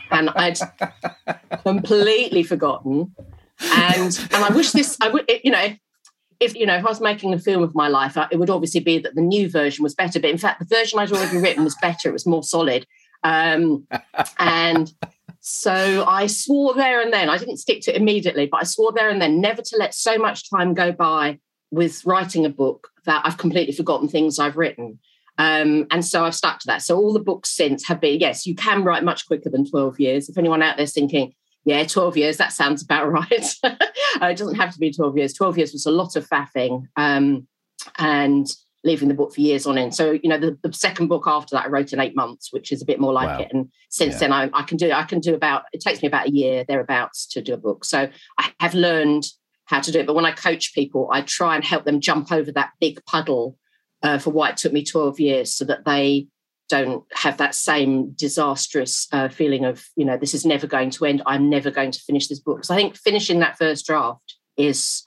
[0.12, 0.58] and I'd
[1.64, 3.14] completely forgotten.
[3.60, 5.74] And and I wish this, I would, you know,
[6.40, 8.80] if you know if I was making a film of my life, it would obviously
[8.80, 10.20] be that the new version was better.
[10.20, 12.08] But in fact, the version I'd already written was better.
[12.08, 12.86] It was more solid,
[13.24, 13.86] um,
[14.38, 14.92] and
[15.48, 17.30] so I swore there and then.
[17.30, 19.94] I didn't stick to it immediately, but I swore there and then never to let
[19.94, 21.38] so much time go by
[21.70, 24.98] with writing a book that I've completely forgotten things I've written.
[25.38, 26.82] Um, and so I've stuck to that.
[26.82, 30.00] So all the books since have been yes, you can write much quicker than twelve
[30.00, 30.28] years.
[30.28, 31.32] If anyone out there's thinking
[31.64, 33.54] yeah, 12 years, that sounds about right.
[33.64, 33.76] uh,
[34.22, 35.32] it doesn't have to be 12 years.
[35.32, 37.46] 12 years was a lot of faffing um,
[37.98, 38.48] and
[38.86, 39.94] leaving the book for years on end.
[39.94, 42.72] So, you know, the, the second book after that I wrote in eight months, which
[42.72, 43.44] is a bit more like wow.
[43.44, 43.48] it.
[43.52, 44.20] And since yeah.
[44.20, 46.64] then I, I can do I can do about it takes me about a year
[46.66, 47.84] thereabouts to do a book.
[47.84, 49.26] So I have learned
[49.66, 50.06] how to do it.
[50.06, 53.58] But when I coach people, I try and help them jump over that big puddle
[54.02, 56.28] uh, for why it took me 12 years so that they
[56.68, 61.04] don't have that same disastrous uh, feeling of, you know, this is never going to
[61.04, 61.22] end.
[61.26, 62.64] I'm never going to finish this book.
[62.64, 65.04] So I think finishing that first draft is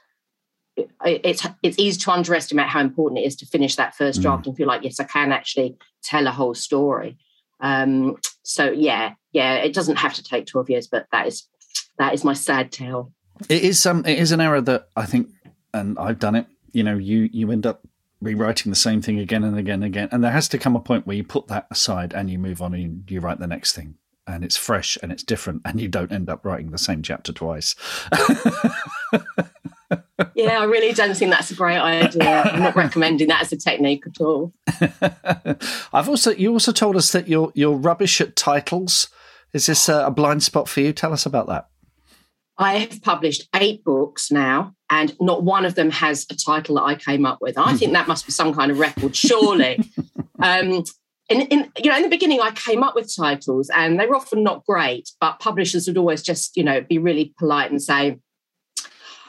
[1.06, 4.24] it's it's easy to underestimate how important it is to finish that first mm.
[4.24, 4.48] draft mm.
[4.48, 7.18] and feel like yes, I can actually tell a whole story.
[7.60, 11.48] Um, so yeah, yeah, it doesn't have to take twelve years, but that is
[11.98, 13.12] that is my sad tale.
[13.48, 15.30] It is um, it is an error that I think,
[15.74, 16.48] and I've done it.
[16.72, 17.86] You know, you you end up
[18.22, 20.80] rewriting the same thing again and again and again, and there has to come a
[20.80, 23.74] point where you put that aside and you move on and you write the next
[23.74, 23.96] thing,
[24.28, 27.32] and it's fresh and it's different, and you don't end up writing the same chapter
[27.32, 27.76] twice.
[30.36, 32.42] yeah, I really don't think that's a great idea.
[32.44, 34.54] I'm not recommending that as a technique at all.
[35.94, 39.10] I've also you also told us that you're you're rubbish at titles.
[39.54, 40.94] Is this a, a blind spot for you?
[40.94, 41.68] Tell us about that.
[42.60, 46.84] I have published eight books now, and not one of them has a title that
[46.84, 47.58] I came up with.
[47.58, 49.80] I think that must be some kind of record, surely.
[50.40, 50.84] um,
[51.30, 54.16] in, in, you know, in the beginning, I came up with titles, and they were
[54.16, 55.10] often not great.
[55.22, 58.20] But publishers would always just, you know, be really polite and say,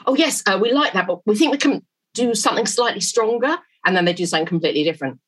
[0.05, 3.57] "Oh yes, uh, we like that, but we think we can do something slightly stronger."
[3.85, 5.19] And then they do something completely different.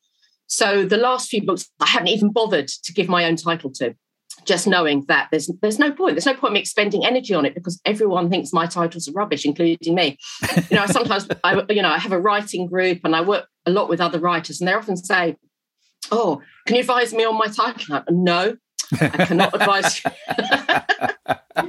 [0.46, 3.96] So the last few books, I haven't even bothered to give my own title to
[4.44, 6.14] just knowing that there's there's no point.
[6.14, 9.44] There's no point me expending energy on it because everyone thinks my titles are rubbish,
[9.44, 10.18] including me.
[10.70, 13.46] You know, I sometimes I you know I have a writing group and I work
[13.66, 15.36] a lot with other writers, and they often say,
[16.10, 18.56] "Oh, can you advise me on my title?" no,
[19.00, 20.10] I cannot advise you.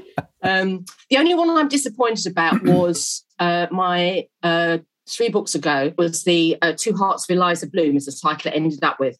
[0.45, 4.79] um, the only one I'm disappointed about was uh, my uh,
[5.09, 8.55] three books ago was the uh, Two Hearts of Eliza Bloom, is the title it
[8.55, 9.17] ended up with.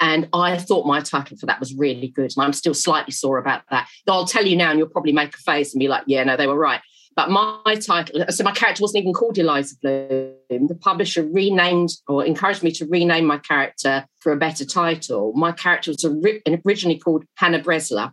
[0.00, 2.32] And I thought my title for that was really good.
[2.36, 3.88] And I'm still slightly sore about that.
[4.08, 6.36] I'll tell you now, and you'll probably make a face and be like, yeah, no,
[6.36, 6.80] they were right.
[7.16, 10.66] But my title, so my character wasn't even called Eliza Bloom.
[10.68, 15.32] The publisher renamed or encouraged me to rename my character for a better title.
[15.34, 18.12] My character was originally called Hannah Bresler.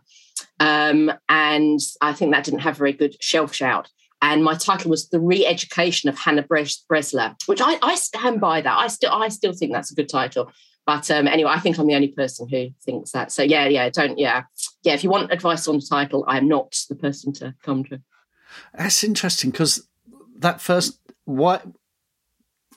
[0.60, 3.88] Um, and I think that didn't have very good shelf shout.
[4.20, 8.78] And my title was The Re-Education of Hannah Bresler, which I, I stand by that.
[8.78, 10.50] I still I still think that's a good title.
[10.86, 13.30] But um, anyway, I think I'm the only person who thinks that.
[13.30, 14.44] So yeah, yeah, don't yeah,
[14.82, 14.94] yeah.
[14.94, 18.00] If you want advice on the title, I'm not the person to come to.
[18.74, 19.86] That's interesting because
[20.38, 21.66] that first what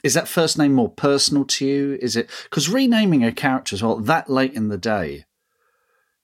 [0.03, 1.97] is that first name more personal to you?
[2.01, 5.25] Is it because renaming a character as well that late in the day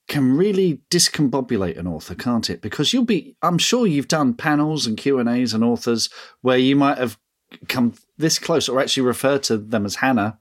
[0.08, 2.62] can really discombobulate an author, can't it?
[2.62, 6.10] Because you'll be, I'm sure you've done panels and Q and A's and authors
[6.41, 7.17] where you might have
[7.67, 10.39] come this close or actually refer to them as Hannah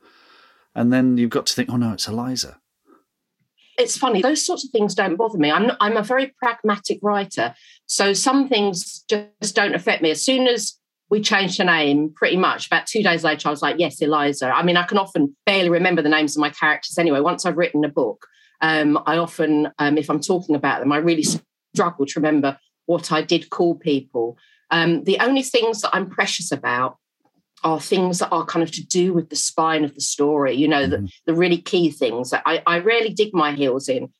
[0.76, 2.60] and then you've got to think, oh no, it's Eliza.
[3.78, 5.50] It's funny; those sorts of things don't bother me.
[5.50, 7.54] I'm not, I'm a very pragmatic writer,
[7.86, 10.10] so some things just don't affect me.
[10.10, 10.78] As soon as
[11.10, 14.48] we changed the name, pretty much about two days later, I was like, yes, Eliza.
[14.48, 17.20] I mean, I can often barely remember the names of my characters anyway.
[17.20, 18.26] Once I've written a book,
[18.60, 21.24] um, I often, um, if I'm talking about them, I really
[21.74, 24.38] struggle to remember what I did call people.
[24.70, 26.96] Um, the only things that I'm precious about
[27.64, 30.68] are things that are kind of to do with the spine of the story, you
[30.68, 31.06] know, mm-hmm.
[31.06, 34.10] the, the really key things that I, I rarely dig my heels in.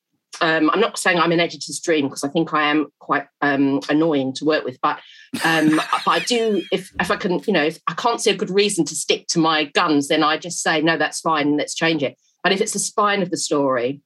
[0.40, 3.80] Um, I'm not saying I'm an editor's dream because I think I am quite um,
[3.88, 4.98] annoying to work with, but
[5.44, 8.36] um, but I do if if I can, you know, if I can't see a
[8.36, 11.74] good reason to stick to my guns, then I just say no, that's fine, let's
[11.74, 12.18] change it.
[12.42, 14.02] But if it's the spine of the story,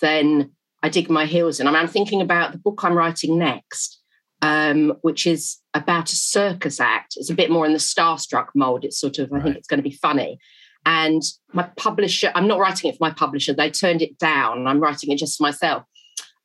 [0.00, 0.52] then
[0.82, 1.66] I dig my heels in.
[1.66, 4.00] I mean, I'm thinking about the book I'm writing next,
[4.42, 7.14] um, which is about a circus act.
[7.16, 8.84] It's a bit more in the starstruck mold.
[8.84, 10.38] It's sort of, I think it's going to be funny.
[10.86, 14.66] And my publisher, I'm not writing it for my publisher, they turned it down.
[14.66, 15.84] I'm writing it just for myself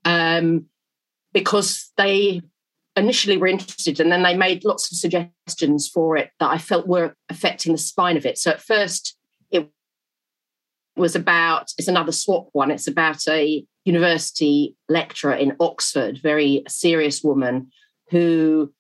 [0.05, 0.65] um,
[1.33, 2.41] because they
[2.95, 6.87] initially were interested and then they made lots of suggestions for it that I felt
[6.87, 8.37] were affecting the spine of it.
[8.37, 9.17] So at first,
[10.99, 17.23] was about, it's another swap one, it's about a university lecturer in Oxford, very serious
[17.23, 17.71] woman
[18.09, 18.71] who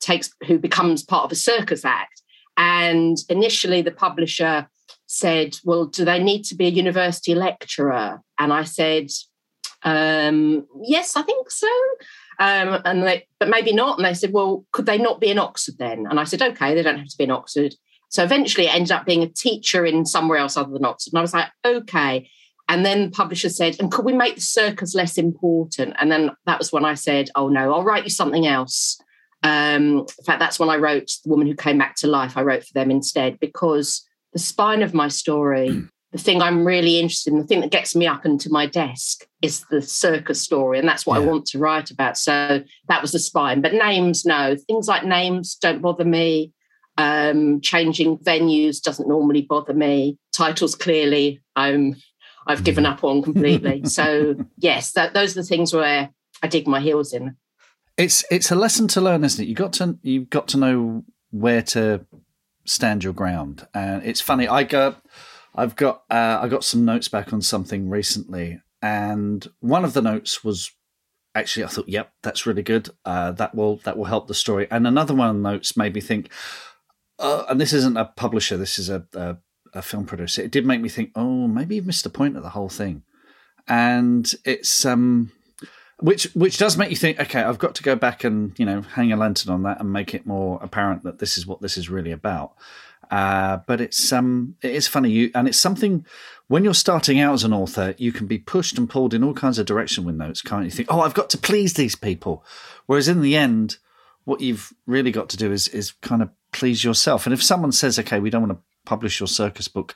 [0.00, 2.22] takes who becomes part of a circus act.
[2.56, 4.68] And initially, the publisher
[5.06, 9.10] said, "Well, do they need to be a university lecturer?" And I said,
[9.82, 11.68] um, "Yes, I think so."
[12.38, 13.98] Um, and they, but maybe not.
[13.98, 16.74] And they said, "Well, could they not be in Oxford then?" And I said, "Okay,
[16.74, 17.74] they don't have to be in Oxford."
[18.10, 21.12] So eventually, it ended up being a teacher in somewhere else other than Oxford.
[21.12, 22.28] And I was like, "Okay."
[22.70, 25.96] And then the publisher said, and could we make the circus less important?
[25.98, 28.96] And then that was when I said, oh no, I'll write you something else.
[29.42, 32.36] Um, in fact, that's when I wrote The Woman Who Came Back to Life.
[32.36, 37.00] I wrote for them instead because the spine of my story, the thing I'm really
[37.00, 40.78] interested in, the thing that gets me up into my desk is the circus story.
[40.78, 41.26] And that's what yeah.
[41.26, 42.16] I want to write about.
[42.18, 43.62] So that was the spine.
[43.62, 44.54] But names, no.
[44.68, 46.52] Things like names don't bother me.
[47.00, 50.18] Um, changing venues doesn't normally bother me.
[50.36, 51.96] Titles, clearly, I'm
[52.46, 52.90] I've given mm.
[52.92, 53.84] up on completely.
[53.86, 56.10] so yes, that, those are the things where
[56.42, 57.36] I dig my heels in.
[57.96, 59.48] It's it's a lesson to learn, isn't it?
[59.48, 62.04] You got to you've got to know where to
[62.66, 63.66] stand your ground.
[63.72, 64.46] And it's funny.
[64.46, 65.02] I got
[65.54, 70.02] I've got uh, I got some notes back on something recently, and one of the
[70.02, 70.70] notes was
[71.34, 72.90] actually I thought, yep, that's really good.
[73.04, 74.66] Uh, that will that will help the story.
[74.70, 76.30] And another one of the notes made me think.
[77.20, 78.56] Uh, and this isn't a publisher.
[78.56, 79.36] This is a, a
[79.72, 80.42] a film producer.
[80.42, 83.02] It did make me think, oh, maybe you've missed the point of the whole thing.
[83.68, 85.32] And it's um
[86.00, 88.80] which which does make you think, okay, I've got to go back and, you know,
[88.80, 91.76] hang a lantern on that and make it more apparent that this is what this
[91.76, 92.54] is really about.
[93.10, 96.06] Uh, but it's um it is funny you and it's something
[96.46, 99.34] when you're starting out as an author, you can be pushed and pulled in all
[99.34, 100.70] kinds of direction with notes, can't you?
[100.70, 102.44] Think, oh, I've got to please these people.
[102.86, 103.76] Whereas in the end,
[104.24, 107.26] what you've really got to do is is kind of please yourself.
[107.26, 109.94] And if someone says, okay, we don't want to publish your circus book.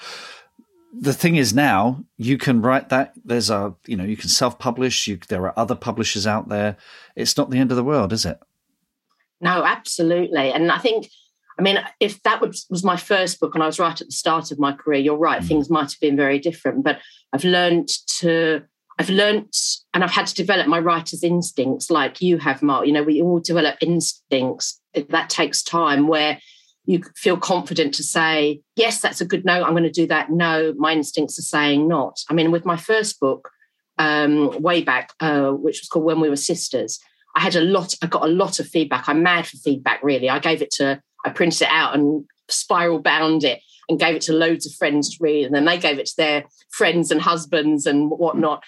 [0.97, 3.15] The thing is now you can write that.
[3.25, 5.09] There's a you know you can self publish.
[5.29, 6.77] There are other publishers out there.
[7.17, 8.39] It's not the end of the world, is it?
[9.41, 10.53] No, absolutely.
[10.53, 11.09] And I think
[11.59, 14.13] I mean, if that was, was my first book and I was right at the
[14.13, 15.47] start of my career, you're right, mm.
[15.47, 16.83] things might have been very different.
[16.83, 16.99] But
[17.33, 17.89] I've learned
[18.19, 18.63] to,
[18.99, 19.53] I've learned
[19.93, 22.87] and I've had to develop my writer's instincts like you have, Mark.
[22.87, 24.81] You know, we all develop instincts.
[25.09, 26.39] That takes time where
[26.87, 30.31] you feel confident to say, yes, that's a good no, I'm going to do that.
[30.31, 32.21] No, my instincts are saying not.
[32.29, 33.51] I mean, with my first book,
[33.99, 36.99] um, way back, uh, which was called When We Were Sisters,
[37.37, 39.09] I had a lot, I got a lot of feedback.
[39.09, 40.29] I'm mad for feedback, really.
[40.29, 44.23] I gave it to, I printed it out and spiral bound it and gave it
[44.23, 45.47] to loads of friends to read.
[45.47, 48.63] And then they gave it to their friends and husbands and whatnot.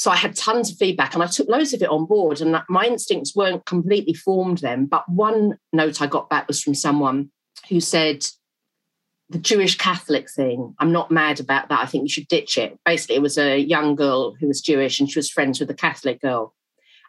[0.00, 2.40] So I had tons of feedback and I took loads of it on board.
[2.40, 4.86] And my instincts weren't completely formed then.
[4.86, 7.30] But one note I got back was from someone
[7.68, 8.24] who said
[9.28, 11.80] the Jewish Catholic thing, I'm not mad about that.
[11.80, 12.78] I think you should ditch it.
[12.86, 15.74] Basically, it was a young girl who was Jewish and she was friends with a
[15.74, 16.54] Catholic girl.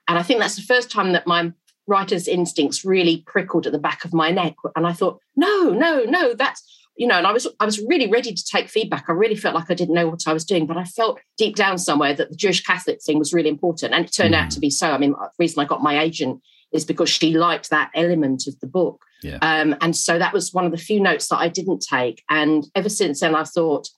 [0.10, 1.54] And I think that's the first time that my
[1.88, 4.56] writer's instincts really prickled at the back of my neck.
[4.76, 6.62] And I thought, no, no, no, that's,
[7.02, 9.06] you know, and I was I was really ready to take feedback.
[9.08, 11.56] I really felt like I didn't know what I was doing, but I felt deep
[11.56, 13.96] down somewhere that the Jewish Catholic thing was really important.
[13.96, 14.38] And it turned mm.
[14.38, 14.92] out to be so.
[14.92, 18.60] I mean, the reason I got my agent is because she liked that element of
[18.60, 19.02] the book.
[19.24, 19.40] Yeah.
[19.42, 22.22] Um, and so that was one of the few notes that I didn't take.
[22.30, 23.90] And ever since then, I thought,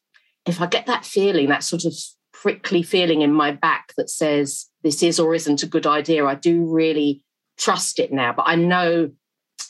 [0.46, 1.94] if I get that feeling, that sort of
[2.32, 6.36] prickly feeling in my back that says this is or isn't a good idea, I
[6.36, 7.22] do really
[7.58, 8.32] trust it now.
[8.32, 9.12] But I know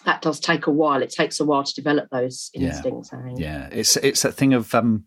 [0.06, 1.02] that does take a while.
[1.02, 3.12] It takes a while to develop those instincts.
[3.14, 3.70] Yeah, yeah.
[3.72, 5.06] it's it's that thing of um,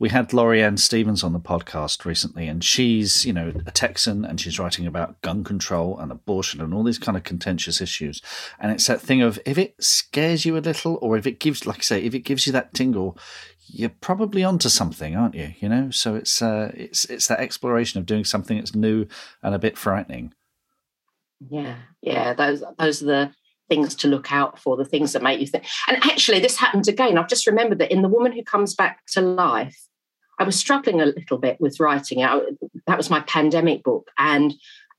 [0.00, 4.40] we had Lori-Ann Stevens on the podcast recently, and she's, you know, a Texan and
[4.40, 8.22] she's writing about gun control and abortion and all these kind of contentious issues.
[8.58, 11.66] And it's that thing of if it scares you a little, or if it gives,
[11.66, 13.18] like I say, if it gives you that tingle,
[13.66, 15.52] you're probably onto something, aren't you?
[15.60, 19.06] You know, so it's uh, it's it's that exploration of doing something that's new
[19.42, 20.32] and a bit frightening.
[21.46, 23.32] Yeah, yeah, those those are the
[23.70, 25.64] things to look out for, the things that make you think.
[25.88, 27.16] And actually, this happened again.
[27.16, 29.78] I've just remembered that in The Woman Who Comes Back to Life,
[30.38, 32.58] I was struggling a little bit with writing it.
[32.86, 34.52] That was my pandemic book, and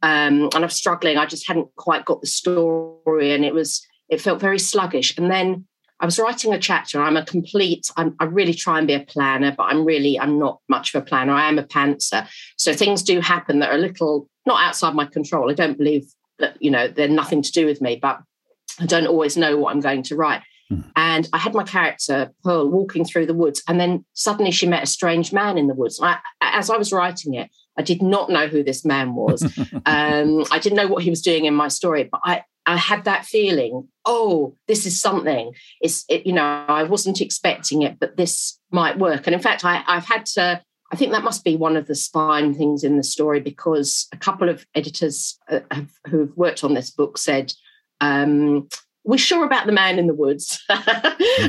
[0.03, 1.17] um, and I was struggling.
[1.17, 5.17] I just hadn't quite got the story, and it was it felt very sluggish.
[5.17, 5.65] And then
[5.99, 7.01] I was writing a chapter.
[7.01, 7.89] I'm a complete.
[7.97, 11.01] I'm, i really try and be a planner, but I'm really I'm not much of
[11.01, 11.34] a planner.
[11.34, 15.05] I am a pantser, so things do happen that are a little not outside my
[15.05, 15.49] control.
[15.49, 16.05] I don't believe
[16.38, 18.21] that you know they're nothing to do with me, but
[18.82, 20.41] I don't always know what I'm going to write.
[20.70, 20.82] Hmm.
[20.96, 23.62] And I had my character, Pearl, walking through the woods.
[23.67, 26.00] And then suddenly she met a strange man in the woods.
[26.02, 29.44] I, as I was writing it, I did not know who this man was.
[29.86, 33.06] um, I didn't know what he was doing in my story, but I, I had
[33.06, 35.54] that feeling, oh, this is something.
[35.80, 39.28] It's, it, you know, I wasn't expecting it, but this might work.
[39.28, 41.96] And in fact, I, I've had to, I think that must be one of the
[41.96, 46.74] spine things in the story because a couple of editors uh, have, who've worked on
[46.74, 47.54] this book said,
[48.02, 48.68] um,
[49.04, 50.64] we're sure about the man in the woods.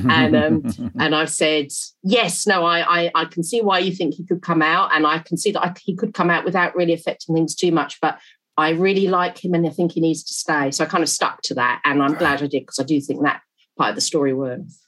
[0.08, 1.68] And um, and i've said
[2.02, 5.06] yes no I, I, I can see why you think he could come out and
[5.06, 8.00] i can see that I, he could come out without really affecting things too much
[8.00, 8.18] but
[8.56, 10.70] i really like him and i think he needs to stay.
[10.70, 13.00] So i kind of stuck to that and i'm glad i did because i do
[13.00, 13.42] think that
[13.76, 14.78] part of the story works.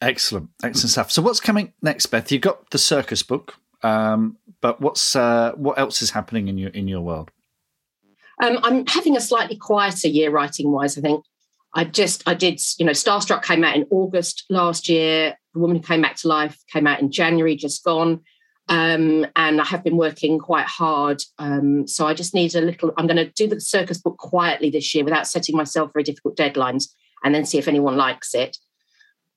[0.00, 1.10] Excellent excellent stuff.
[1.10, 2.30] So what's coming next beth?
[2.32, 6.70] You've got the circus book um, but what's uh, what else is happening in your
[6.70, 7.30] in your world
[8.42, 11.24] um, I'm having a slightly quieter year writing wise, I think.
[11.74, 15.36] I just, I did, you know, Starstruck came out in August last year.
[15.54, 18.20] The Woman Who Came Back to Life came out in January, just gone.
[18.68, 21.22] Um, and I have been working quite hard.
[21.38, 24.70] Um, so I just need a little, I'm going to do the circus book quietly
[24.70, 26.88] this year without setting myself very difficult deadlines
[27.24, 28.56] and then see if anyone likes it.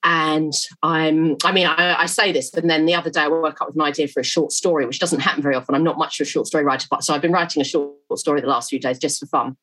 [0.09, 0.53] And
[0.83, 3.67] I'm, I mean, I, I, say this, and then the other day I woke up
[3.67, 5.75] with an idea for a short story, which doesn't happen very often.
[5.75, 7.91] I'm not much of a short story writer, but so I've been writing a short
[8.15, 9.57] story the last few days just for fun.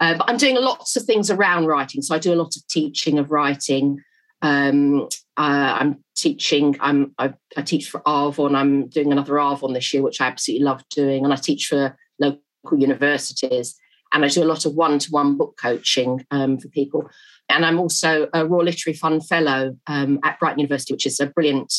[0.00, 2.02] Uh, but I'm doing lots of things around writing.
[2.02, 4.02] So I do a lot of teaching of writing.
[4.42, 5.02] Um,
[5.36, 6.76] uh, I'm teaching.
[6.80, 8.56] I'm I, I, teach for Arvon.
[8.56, 11.96] I'm doing another Arvon this year, which I absolutely love doing, and I teach for
[12.18, 12.40] local
[12.80, 13.78] universities.
[14.12, 17.08] And I do a lot of one-to-one book coaching um, for people.
[17.48, 21.26] And I'm also a Royal Literary Fund Fellow um, at Brighton University, which is a
[21.26, 21.72] brilliant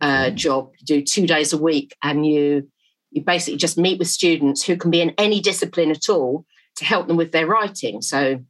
[0.00, 0.34] uh, mm.
[0.34, 0.70] job.
[0.78, 2.68] You do two days a week, and you
[3.10, 6.44] you basically just meet with students who can be in any discipline at all
[6.76, 8.02] to help them with their writing.
[8.02, 8.40] So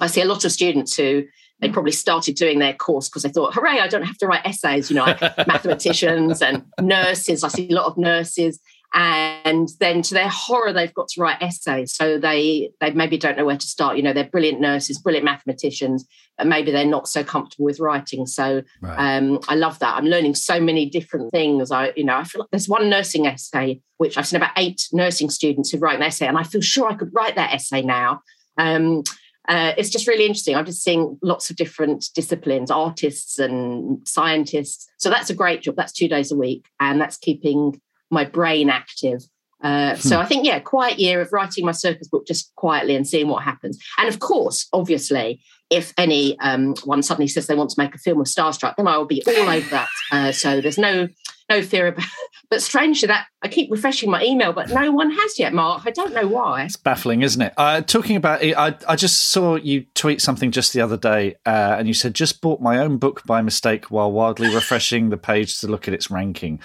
[0.00, 1.24] I see a lot of students who
[1.60, 4.46] they probably started doing their course because they thought, hooray, I don't have to write
[4.46, 7.44] essays, you know, like mathematicians and nurses.
[7.44, 8.60] I see a lot of nurses.
[8.94, 11.92] And then to their horror, they've got to write essays.
[11.92, 13.96] So they they maybe don't know where to start.
[13.96, 16.06] You know, they're brilliant nurses, brilliant mathematicians,
[16.38, 18.26] but maybe they're not so comfortable with writing.
[18.26, 19.16] So right.
[19.16, 19.96] um, I love that.
[19.96, 21.70] I'm learning so many different things.
[21.70, 24.88] I, you know, I feel like there's one nursing essay, which I've seen about eight
[24.92, 27.82] nursing students who write an essay, and I feel sure I could write that essay
[27.82, 28.22] now.
[28.56, 29.02] Um,
[29.48, 30.54] uh, it's just really interesting.
[30.54, 34.86] I'm just seeing lots of different disciplines, artists and scientists.
[34.98, 35.76] So that's a great job.
[35.76, 37.80] That's two days a week, and that's keeping
[38.10, 39.22] my brain active.
[39.62, 40.00] Uh, hmm.
[40.00, 43.28] So I think, yeah, quiet year of writing my circus book just quietly and seeing
[43.28, 43.78] what happens.
[43.98, 45.40] And of course, obviously,
[45.70, 48.88] if any um, one suddenly says they want to make a film of Starstruck, then
[48.88, 49.88] I will be all over that.
[50.10, 51.08] Uh, so there's no
[51.48, 52.04] no fear about.
[52.50, 55.82] But strangely, that I keep refreshing my email, but no one has yet, Mark.
[55.84, 56.62] I don't know why.
[56.62, 57.52] It's baffling, isn't it?
[57.58, 61.34] Uh, talking about it, I, I just saw you tweet something just the other day,
[61.44, 65.18] uh, and you said just bought my own book by mistake while wildly refreshing the
[65.18, 66.58] page to look at its ranking.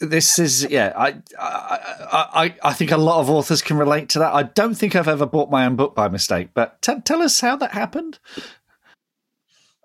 [0.00, 1.78] This is, yeah, I, I,
[2.10, 4.34] I, I think a lot of authors can relate to that.
[4.34, 7.38] I don't think I've ever bought my own book by mistake, but t- tell us
[7.38, 8.18] how that happened.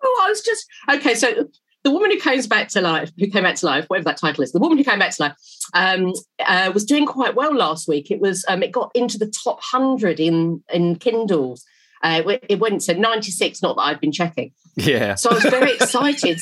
[0.04, 1.14] Oh, I was just okay.
[1.14, 1.48] So
[1.88, 4.44] the woman who came back to life, who came back to life, whatever that title
[4.44, 5.34] is, the woman who came back to life,
[5.74, 6.12] um,
[6.46, 8.12] uh, was doing quite well last week.
[8.12, 11.64] It was um, it got into the top hundred in in Kindles.
[12.04, 14.52] Uh, it went to 96, not that I've been checking.
[14.76, 15.16] Yeah.
[15.16, 16.40] So I was very excited.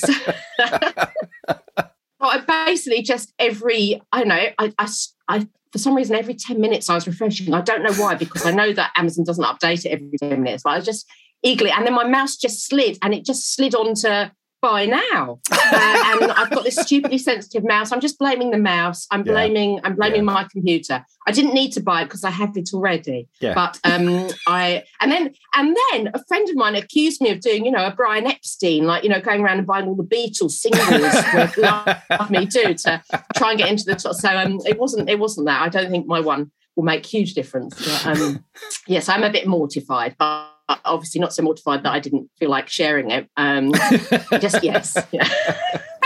[2.20, 4.90] I basically just every, I don't know, I, I,
[5.30, 7.54] I, for some reason, every 10 minutes I was refreshing.
[7.54, 10.64] I don't know why, because I know that Amazon doesn't update it every 10 minutes,
[10.64, 11.06] but I was just
[11.44, 14.30] eagerly, and then my mouse just slid and it just slid onto
[14.66, 15.40] buy now.
[15.52, 17.92] Uh, and I've got this stupidly sensitive mouse.
[17.92, 19.06] I'm just blaming the mouse.
[19.12, 19.80] I'm blaming.
[19.84, 20.34] I'm blaming yeah.
[20.34, 21.06] my computer.
[21.28, 23.28] I didn't need to buy it because I had it already.
[23.40, 23.54] Yeah.
[23.54, 27.66] But um, I and then and then a friend of mine accused me of doing,
[27.66, 30.52] you know, a Brian Epstein, like you know, going around and buying all the Beatles
[30.52, 31.58] singles with
[32.10, 33.04] "Love Me Do" to
[33.36, 34.16] try and get into the top.
[34.16, 35.10] So um, it wasn't.
[35.10, 35.62] It wasn't that.
[35.62, 37.76] I don't think my one will make huge difference.
[37.78, 38.46] But, um,
[38.88, 42.70] yes, I'm a bit mortified, but obviously not so mortified that I didn't feel like
[42.70, 43.30] sharing it.
[43.38, 43.74] Um,
[44.40, 44.98] just yes.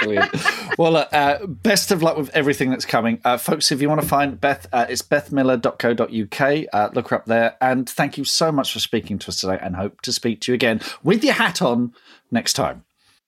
[0.07, 0.30] Yeah.
[0.78, 3.20] well, uh, uh, best of luck with everything that's coming.
[3.26, 6.66] Uh, folks, if you want to find Beth, uh, it's bethmiller.co.uk.
[6.72, 7.57] Uh, look her up there.
[7.60, 10.53] And thank you so much for speaking to us today and hope to speak to
[10.53, 11.93] you again with your hat on
[12.32, 12.86] next time.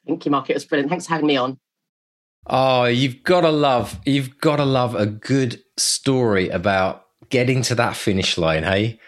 [0.08, 0.50] Thank you, Mark.
[0.50, 0.90] It was brilliant.
[0.90, 1.60] Thanks for having me on.
[2.48, 7.76] Oh, you've got to love, you've got to love a good story about getting to
[7.76, 9.00] that finish line, hey?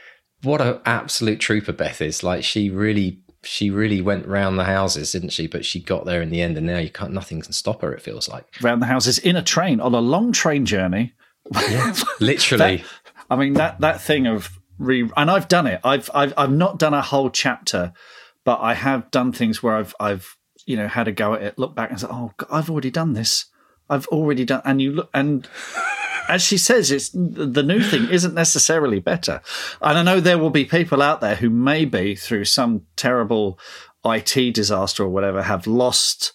[0.43, 2.23] What an absolute trooper Beth is.
[2.23, 5.47] Like she really she really went round the houses, didn't she?
[5.47, 7.11] But she got there in the end, and now you can't.
[7.11, 7.93] Nothing can stop her.
[7.93, 11.13] It feels like round the houses in a train on a long train journey.
[11.51, 12.77] Yeah, literally.
[12.77, 12.85] that,
[13.29, 15.81] I mean that that thing of re and I've done it.
[15.83, 17.93] I've I've I've not done a whole chapter,
[18.43, 21.59] but I have done things where I've I've you know had a go at it,
[21.59, 23.45] look back and say, oh, God, I've already done this.
[23.89, 25.47] I've already done, and you look and
[26.27, 29.41] as she says, it's the new thing isn't necessarily better.
[29.81, 33.59] And I know there will be people out there who maybe through some terrible
[34.05, 36.33] IT disaster or whatever have lost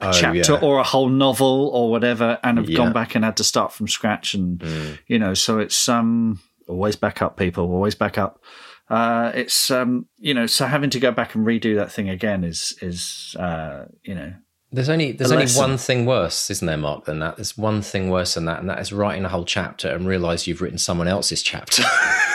[0.00, 0.60] a oh, chapter yeah.
[0.60, 2.76] or a whole novel or whatever and have yeah.
[2.76, 4.98] gone back and had to start from scratch and mm.
[5.06, 8.40] you know so it's um always back up people always back up
[8.88, 12.44] uh it's um you know so having to go back and redo that thing again
[12.44, 14.32] is is uh you know
[14.72, 17.36] there's only there's only one thing worse, isn't there, Mark, than that?
[17.36, 20.46] There's one thing worse than that, and that is writing a whole chapter and realise
[20.46, 21.82] you've written someone else's chapter.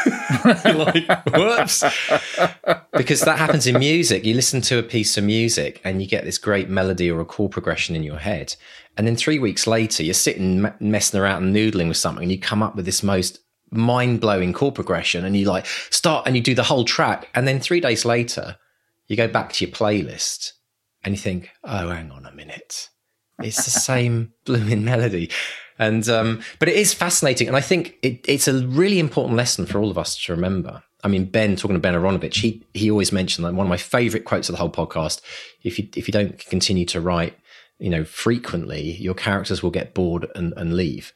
[0.45, 1.83] like, whoops.
[2.91, 4.25] because that happens in music.
[4.25, 7.25] You listen to a piece of music and you get this great melody or a
[7.25, 8.55] chord progression in your head.
[8.97, 12.39] And then three weeks later, you're sitting messing around and noodling with something and you
[12.39, 13.39] come up with this most
[13.71, 17.29] mind blowing chord progression and you like start and you do the whole track.
[17.33, 18.57] And then three days later,
[19.07, 20.51] you go back to your playlist
[21.05, 22.89] and you think, oh, hang on a minute.
[23.39, 25.29] It's the same blooming melody.
[25.77, 29.65] And um, but it is fascinating, and I think it, it's a really important lesson
[29.65, 30.83] for all of us to remember.
[31.03, 33.77] I mean, Ben talking to Ben Aaronovitch, he he always mentioned that one of my
[33.77, 35.21] favorite quotes of the whole podcast.
[35.63, 37.37] If you if you don't continue to write,
[37.77, 41.13] you know, frequently, your characters will get bored and, and leave.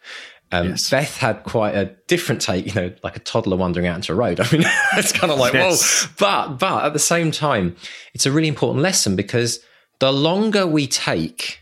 [0.51, 0.89] Um, yes.
[0.89, 4.15] Beth had quite a different take, you know, like a toddler wandering out into a
[4.15, 4.39] road.
[4.41, 4.63] I mean,
[4.97, 6.05] it's kind of like, yes.
[6.05, 6.11] whoa.
[6.17, 7.75] But, but at the same time,
[8.13, 9.59] it's a really important lesson because
[9.99, 11.61] the longer we take,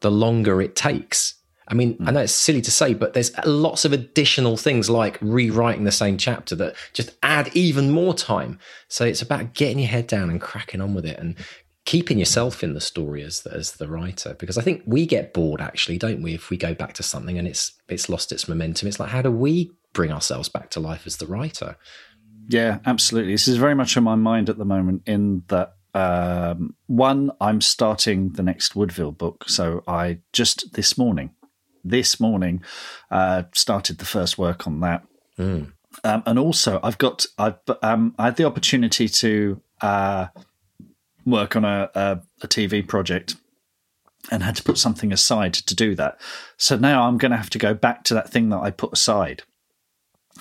[0.00, 1.34] the longer it takes.
[1.66, 2.08] I mean, mm.
[2.08, 5.92] I know it's silly to say, but there's lots of additional things like rewriting the
[5.92, 8.58] same chapter that just add even more time.
[8.88, 11.36] So it's about getting your head down and cracking on with it and
[11.84, 15.34] keeping yourself in the story as the, as the writer because I think we get
[15.34, 18.48] bored actually don't we if we go back to something and it's it's lost its
[18.48, 21.76] momentum it's like how do we bring ourselves back to life as the writer
[22.48, 26.74] yeah absolutely this is very much on my mind at the moment in that um,
[26.86, 31.30] one I'm starting the next Woodville book so I just this morning
[31.82, 32.62] this morning
[33.10, 35.06] uh, started the first work on that
[35.38, 35.72] mm.
[36.02, 40.26] um, and also I've got I've um, I had the opportunity to uh,
[41.26, 43.36] work on a, a, a TV project
[44.30, 46.20] and had to put something aside to do that.
[46.56, 48.92] So now I'm going to have to go back to that thing that I put
[48.92, 49.42] aside.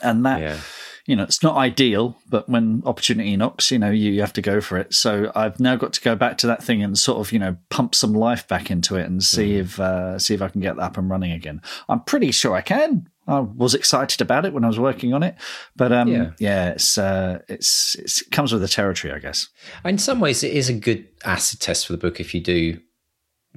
[0.02, 0.60] And that, yeah.
[1.06, 4.42] You know, it's not ideal, but when opportunity knocks, you know, you, you have to
[4.42, 4.94] go for it.
[4.94, 7.58] So I've now got to go back to that thing and sort of, you know,
[7.70, 9.60] pump some life back into it and see mm.
[9.60, 11.62] if uh, see if I can get that up and running again.
[11.90, 13.10] I'm pretty sure I can.
[13.28, 15.36] I was excited about it when I was working on it,
[15.78, 19.48] but um, yeah, yeah it's, uh, it's, it's it comes with the territory, I guess.
[19.86, 22.80] In some ways, it is a good acid test for the book if you do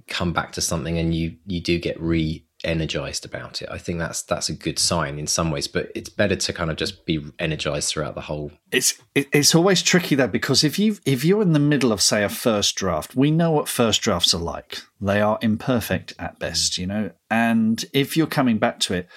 [0.07, 3.69] come back to something and you you do get re energized about it.
[3.71, 6.71] I think that's that's a good sign in some ways, but it's better to kind
[6.71, 8.53] of just be energized throughout the whole.
[8.73, 12.25] It's it's always tricky though because if you if you're in the middle of say
[12.25, 14.79] a first draft, we know what first drafts are like.
[15.01, 17.11] They are imperfect at best, you know.
[17.31, 19.09] And if you're coming back to it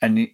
[0.00, 0.28] and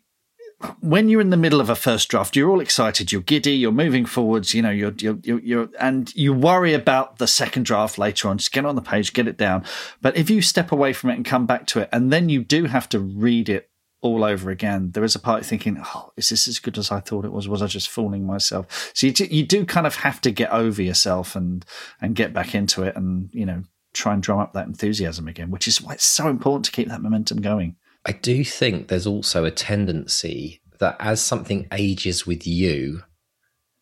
[0.81, 3.73] when you're in the middle of a first draft, you're all excited, you're giddy, you're
[3.73, 7.99] moving forwards, you know, you're, you're, you're, you're, and you worry about the second draft
[7.99, 8.39] later on.
[8.39, 9.65] Just get on the page, get it down.
[10.01, 12.43] But if you step away from it and come back to it, and then you
[12.43, 16.13] do have to read it all over again, there is a part of thinking, oh,
[16.17, 17.49] is this as good as I thought it was?
[17.49, 18.93] Was I just fooling myself?
[18.95, 21.67] So you do, you do kind of have to get over yourself and,
[22.01, 25.51] and get back into it and, you know, try and drum up that enthusiasm again,
[25.51, 27.77] which is why it's so important to keep that momentum going.
[28.07, 33.03] I do think there's also a tendency that as something ages with you,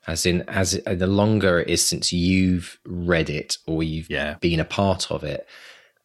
[0.07, 4.35] as in as it, the longer it is since you've read it or you've yeah.
[4.41, 5.47] been a part of it,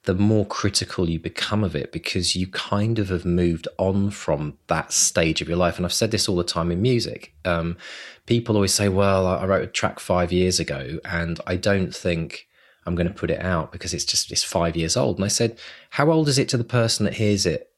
[0.03, 4.57] the more critical you become of it because you kind of have moved on from
[4.67, 5.77] that stage of your life.
[5.77, 7.33] And I've said this all the time in music.
[7.45, 7.77] Um,
[8.25, 12.47] people always say, "Well, I wrote a track five years ago, and I don't think."
[12.85, 15.17] I'm going to put it out because it's just it's five years old.
[15.17, 15.59] And I said,
[15.91, 17.68] how old is it to the person that hears it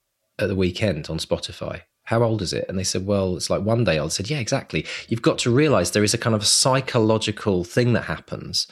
[0.41, 1.81] at the weekend on Spotify.
[2.05, 2.65] How old is it?
[2.67, 4.09] And they said, well, it's like one day old.
[4.09, 4.85] I said, yeah, exactly.
[5.07, 8.67] You've got to realize there is a kind of psychological thing that happens.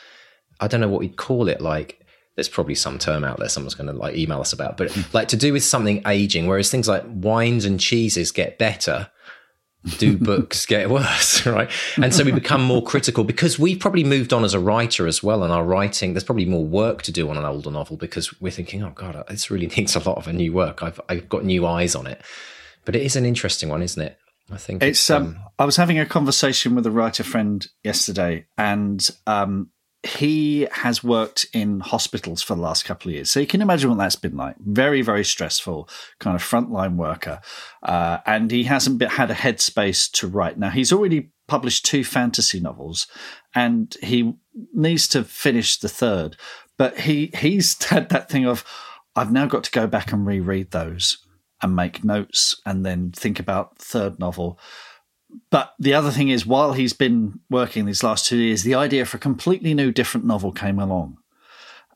[0.60, 1.62] I don't know what we'd call it.
[1.62, 2.06] Like,
[2.36, 5.28] there's probably some term out there someone's going to like email us about, but like
[5.30, 9.10] to do with something aging, whereas things like wines and cheeses get better
[9.98, 11.70] do books get worse, right?
[11.98, 15.24] And so we become more critical because we've probably moved on as a writer as
[15.24, 15.44] well.
[15.44, 18.52] And our writing, there's probably more work to do on an older novel because we're
[18.52, 20.84] thinking, oh God, this really needs a lot of a new work.
[20.84, 22.22] I've, I've got new eyes on it.
[22.86, 24.18] But it is an interesting one, isn't it?
[24.52, 25.00] I think it's.
[25.00, 29.70] it's um, um, I was having a conversation with a writer friend yesterday, and um,
[30.04, 33.30] he has worked in hospitals for the last couple of years.
[33.30, 34.56] So you can imagine what that's been like.
[34.60, 35.90] Very, very stressful,
[36.20, 37.42] kind of frontline worker.
[37.84, 40.58] Uh, and he hasn't been, had a headspace to write.
[40.58, 43.08] Now, he's already published two fantasy novels
[43.54, 44.36] and he
[44.74, 46.38] needs to finish the third.
[46.78, 48.64] But he, he's had that thing of,
[49.18, 51.26] I've now got to go back and reread those
[51.62, 54.58] and make notes and then think about third novel
[55.52, 59.06] but the other thing is, while he's been working these last two years, the idea
[59.06, 61.18] for a completely new, different novel came along.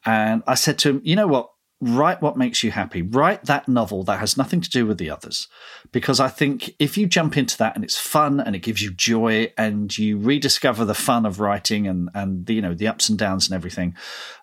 [0.06, 1.50] And I said to him, you know what?
[1.82, 3.02] Write what makes you happy.
[3.02, 5.48] Write that novel that has nothing to do with the others.
[5.92, 8.92] Because I think if you jump into that and it's fun and it gives you
[8.92, 13.10] joy and you rediscover the fun of writing and, and the, you know, the ups
[13.10, 13.96] and downs and everything,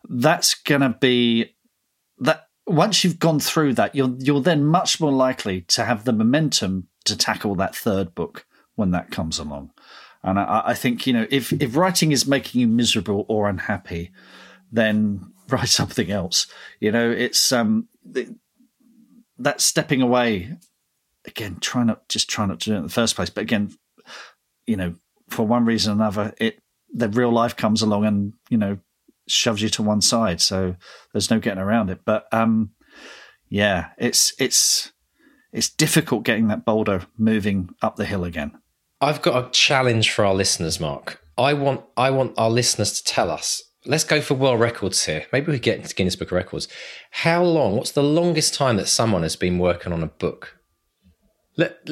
[0.08, 1.54] that's going to be
[2.18, 6.12] that once you've gone through that, you're, you're then much more likely to have the
[6.12, 8.44] momentum to tackle that third book
[8.80, 9.70] when that comes along.
[10.22, 14.10] And I, I, think, you know, if, if writing is making you miserable or unhappy,
[14.72, 16.46] then write something else.
[16.80, 17.88] You know, it's um
[19.38, 20.56] that stepping away
[21.24, 23.30] again, try not just try not to do it in the first place.
[23.30, 23.74] But again,
[24.66, 24.94] you know,
[25.28, 26.60] for one reason or another, it
[26.92, 28.78] the real life comes along and you know
[29.28, 30.40] shoves you to one side.
[30.40, 30.76] So
[31.12, 32.00] there's no getting around it.
[32.04, 32.72] But um,
[33.48, 34.92] yeah, it's it's
[35.52, 38.59] it's difficult getting that boulder moving up the hill again.
[39.00, 41.22] I've got a challenge for our listeners, Mark.
[41.38, 43.62] I want I want our listeners to tell us.
[43.86, 45.24] Let's go for world records here.
[45.32, 46.68] Maybe we get into Guinness Book of Records.
[47.10, 47.76] How long?
[47.76, 50.58] What's the longest time that someone has been working on a book?
[51.56, 51.88] Let,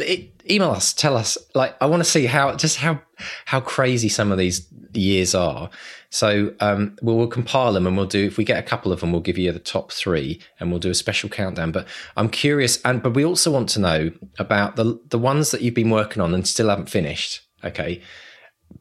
[0.51, 0.93] email us.
[0.93, 1.39] Tell us.
[1.55, 3.01] Like, I want to see how just how
[3.47, 5.71] how crazy some of these years are.
[6.11, 8.25] So um, we'll, we'll, compile them and we'll do.
[8.25, 10.81] If we get a couple of them, we'll give you the top three and we'll
[10.81, 11.71] do a special countdown.
[11.71, 11.87] But
[12.17, 15.75] I'm curious, and but we also want to know about the the ones that you've
[15.75, 17.43] been working on and still haven't finished.
[17.65, 18.01] Okay,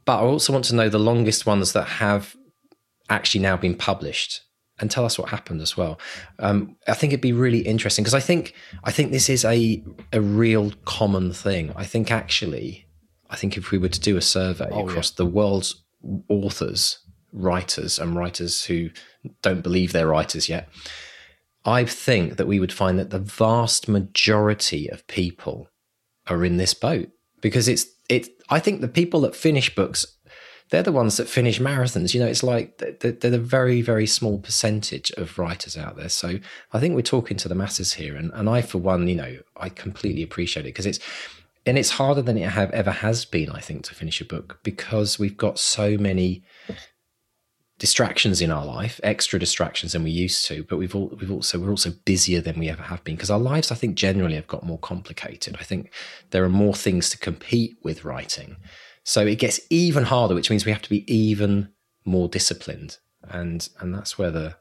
[0.06, 2.36] but I also want to know the longest ones that have
[3.10, 4.42] actually now been published
[4.80, 6.00] and tell us what happened as well.
[6.40, 8.54] Um, I think it'd be really interesting because I think
[8.84, 11.74] I think this is a a real common thing.
[11.76, 12.88] I think actually,
[13.30, 15.18] I think if we were to do a survey oh, across yeah.
[15.18, 15.84] the world's
[16.30, 17.00] authors,
[17.32, 18.90] writers, and writers who
[19.42, 20.70] don't believe they're writers yet,
[21.66, 25.70] I think that we would find that the vast majority of people
[26.28, 27.10] are in this boat
[27.42, 28.30] because it's it.
[28.50, 30.06] I think the people that finish books
[30.70, 32.14] they're the ones that finish marathons.
[32.14, 36.10] You know, it's like they're, a very, very small percentage of writers out there.
[36.10, 36.40] So
[36.74, 38.16] I think we're talking to the masses here.
[38.16, 41.00] And, and I, for one, you know, I completely appreciate it because it's,
[41.66, 44.60] and it's harder than it have ever has been, I think, to finish a book
[44.64, 46.44] because we've got so many
[47.80, 50.64] distractions in our life, extra distractions than we used to.
[50.64, 53.40] But we've all, we've also we're also busier than we ever have been because our
[53.40, 55.56] lives, I think, generally have got more complicated.
[55.60, 55.92] I think
[56.32, 58.58] there are more things to compete with writing.
[59.08, 61.70] So it gets even harder, which means we have to be even
[62.04, 64.58] more disciplined, and and that's where the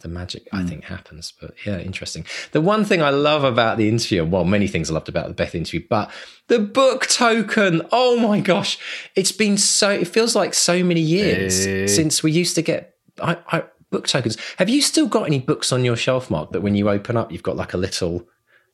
[0.00, 0.58] the magic mm.
[0.58, 0.66] I hmm.
[0.66, 1.32] think happens.
[1.40, 2.26] But yeah, interesting.
[2.50, 5.34] The one thing I love about the interview, well, many things I loved about the
[5.34, 6.10] Beth interview, but
[6.48, 7.86] the book token.
[7.92, 8.76] Oh my gosh,
[9.14, 9.90] it's been so.
[9.90, 11.86] It feels like so many years hey.
[11.86, 12.96] since we used to get.
[13.22, 13.62] I, I,
[13.92, 14.36] book tokens.
[14.58, 16.50] Have you still got any books on your shelf, Mark?
[16.50, 18.26] That when you open up, you've got like a little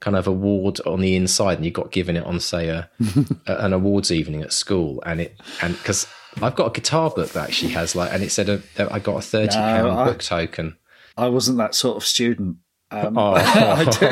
[0.03, 2.91] kind of award on the inside and you got given it on say a,
[3.47, 6.09] a, an awards evening at school and it and because
[6.43, 8.61] I've got a guitar book that actually has like and it said a,
[8.93, 10.77] I got a 30 pound no, book token
[11.17, 12.57] I wasn't that sort of student
[12.91, 13.35] um, oh.
[13.37, 14.07] I, do,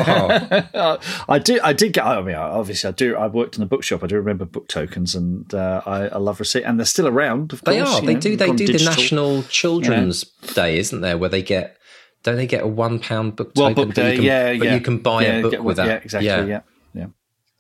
[1.29, 1.61] I do.
[1.63, 2.07] I did get.
[2.07, 3.15] I mean, obviously, I do.
[3.15, 4.03] I worked in a bookshop.
[4.03, 7.53] I do remember book tokens, and uh, I, I, love receipt, and they're still around.
[7.53, 8.01] Of they course, are.
[8.01, 8.37] They know, do.
[8.37, 8.79] They do digital.
[8.79, 10.25] the National Children's.
[10.55, 11.19] Day, isn't there?
[11.19, 11.77] Where they get
[12.23, 13.89] don't they get a one pound book well, token?
[13.89, 14.75] Book day, can, yeah, but yeah.
[14.75, 15.87] you can buy yeah, a book with that.
[15.87, 16.27] Yeah, exactly.
[16.27, 16.61] Yeah, yeah.
[16.95, 17.07] yeah.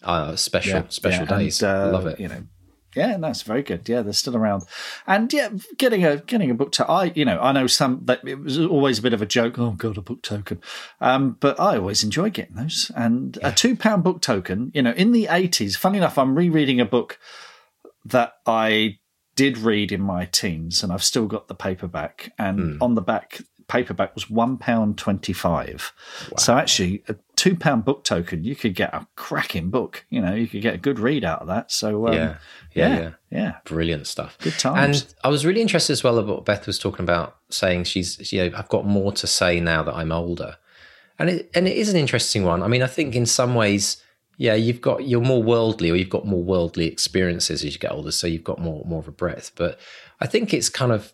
[0.02, 1.62] Uh, special, special days.
[1.62, 2.20] And, uh, Love it.
[2.20, 2.42] You know,
[2.96, 3.88] yeah, that's very good.
[3.88, 4.64] Yeah, they're still around,
[5.06, 8.26] and yeah, getting a getting a book to I, you know, I know some that
[8.26, 9.58] it was always a bit of a joke.
[9.58, 10.60] Oh god, a book token,
[11.00, 12.90] um, but I always enjoy getting those.
[12.96, 13.48] And yeah.
[13.48, 15.76] a two pound book token, you know, in the eighties.
[15.76, 17.18] Funny enough, I'm rereading a book
[18.04, 18.98] that I
[19.36, 22.32] did read in my teens, and I've still got the paperback.
[22.38, 22.78] And mm.
[22.82, 23.40] on the back,
[23.70, 25.92] paperback was one pound twenty five.
[26.30, 26.36] Wow.
[26.36, 30.04] So actually, a two pound book token, you could get a cracking book.
[30.10, 31.72] You know, you could get a good read out of that.
[31.72, 32.36] So um, yeah.
[32.72, 34.38] Yeah, yeah, yeah, yeah, brilliant stuff.
[34.38, 35.02] Good times.
[35.02, 38.32] And I was really interested as well about what Beth was talking about, saying she's,
[38.32, 40.56] you know, I've got more to say now that I'm older,
[41.18, 42.62] and it and it is an interesting one.
[42.62, 44.00] I mean, I think in some ways,
[44.36, 47.90] yeah, you've got you're more worldly, or you've got more worldly experiences as you get
[47.90, 49.50] older, so you've got more more of a breadth.
[49.56, 49.80] But
[50.20, 51.12] I think it's kind of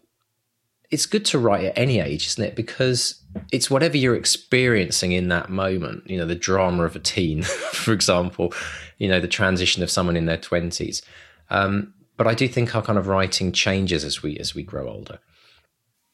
[0.90, 2.56] it's good to write at any age, isn't it?
[2.56, 3.22] Because
[3.52, 6.08] it's whatever you're experiencing in that moment.
[6.08, 8.52] You know, the drama of a teen, for example.
[8.98, 11.02] You know, the transition of someone in their twenties.
[11.50, 14.88] Um, but I do think our kind of writing changes as we as we grow
[14.88, 15.18] older.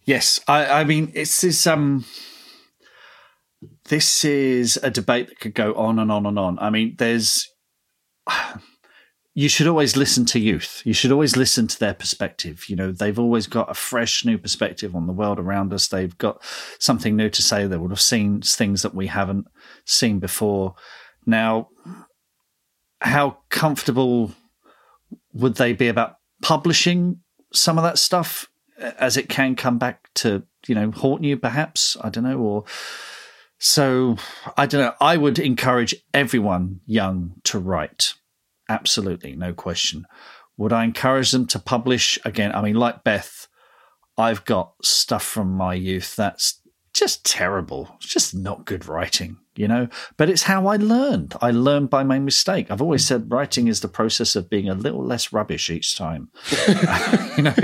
[0.05, 2.05] Yes, I, I mean it's this um
[3.89, 6.59] this is a debate that could go on and on and on.
[6.59, 7.49] I mean, there's
[9.35, 10.83] you should always listen to youth.
[10.85, 12.69] You should always listen to their perspective.
[12.69, 15.89] You know, they've always got a fresh new perspective on the world around us.
[15.89, 16.43] They've got
[16.79, 17.67] something new to say.
[17.67, 19.47] They would have seen things that we haven't
[19.87, 20.75] seen before.
[21.25, 21.69] Now,
[23.01, 24.33] how comfortable
[25.33, 27.21] would they be about publishing
[27.55, 31.97] some of that stuff as it can come back to, you know, haunt you perhaps?
[32.03, 32.39] I don't know.
[32.39, 32.65] Or
[33.59, 34.17] so
[34.59, 34.95] I don't know.
[35.01, 38.13] I would encourage everyone young to write
[38.73, 40.07] Absolutely, no question.
[40.57, 42.55] Would I encourage them to publish again?
[42.55, 43.49] I mean, like Beth,
[44.17, 46.63] I've got stuff from my youth that's
[46.95, 47.89] just terrible.
[47.97, 49.89] It's just not good writing, you know?
[50.17, 51.35] But it's how I learned.
[51.41, 52.71] I learned by my mistake.
[52.71, 56.31] I've always said writing is the process of being a little less rubbish each time.
[57.37, 57.55] you know,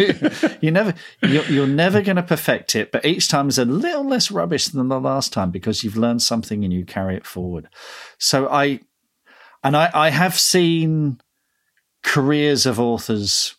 [0.60, 4.06] you never, you're, you're never going to perfect it, but each time is a little
[4.06, 7.68] less rubbish than the last time because you've learned something and you carry it forward.
[8.18, 8.80] So I,
[9.62, 11.20] and I, I have seen
[12.02, 13.56] careers of authors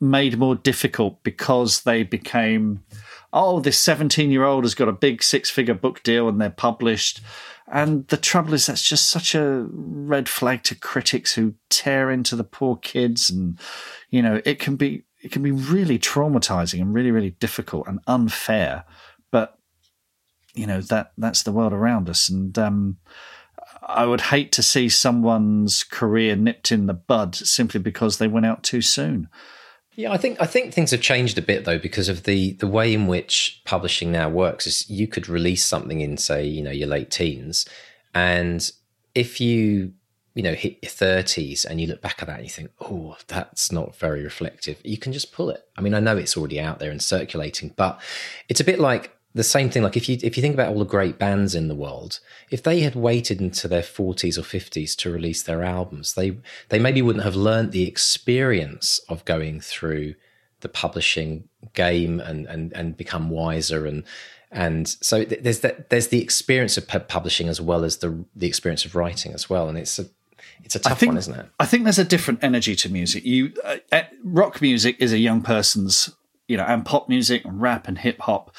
[0.00, 2.84] made more difficult because they became,
[3.32, 6.50] oh, this 17 year old has got a big six figure book deal and they're
[6.50, 7.20] published.
[7.66, 12.36] And the trouble is, that's just such a red flag to critics who tear into
[12.36, 13.30] the poor kids.
[13.30, 13.58] And,
[14.10, 18.00] you know, it can be, it can be really traumatizing and really, really difficult and
[18.06, 18.84] unfair.
[19.30, 19.58] But,
[20.52, 22.28] you know, that, that's the world around us.
[22.28, 22.98] And, um,
[23.86, 28.46] I would hate to see someone's career nipped in the bud simply because they went
[28.46, 29.28] out too soon.
[29.96, 32.66] Yeah, I think I think things have changed a bit though because of the the
[32.66, 34.66] way in which publishing now works.
[34.66, 37.64] Is you could release something in say you know your late teens,
[38.12, 38.68] and
[39.14, 39.92] if you
[40.34, 43.16] you know hit your thirties and you look back at that and you think, oh,
[43.28, 45.64] that's not very reflective, you can just pull it.
[45.76, 48.00] I mean, I know it's already out there and circulating, but
[48.48, 50.78] it's a bit like the same thing like if you if you think about all
[50.78, 52.20] the great bands in the world
[52.50, 56.78] if they had waited into their 40s or 50s to release their albums they they
[56.78, 60.14] maybe wouldn't have learned the experience of going through
[60.60, 64.04] the publishing game and and and become wiser and
[64.50, 68.84] and so there's that there's the experience of publishing as well as the the experience
[68.84, 70.06] of writing as well and it's a
[70.62, 71.46] it's a tough think, one, isn't it?
[71.58, 73.24] I think there's a different energy to music.
[73.24, 76.10] You uh, uh rock music is a young person's,
[76.48, 78.54] you know, and pop music and rap and hip hop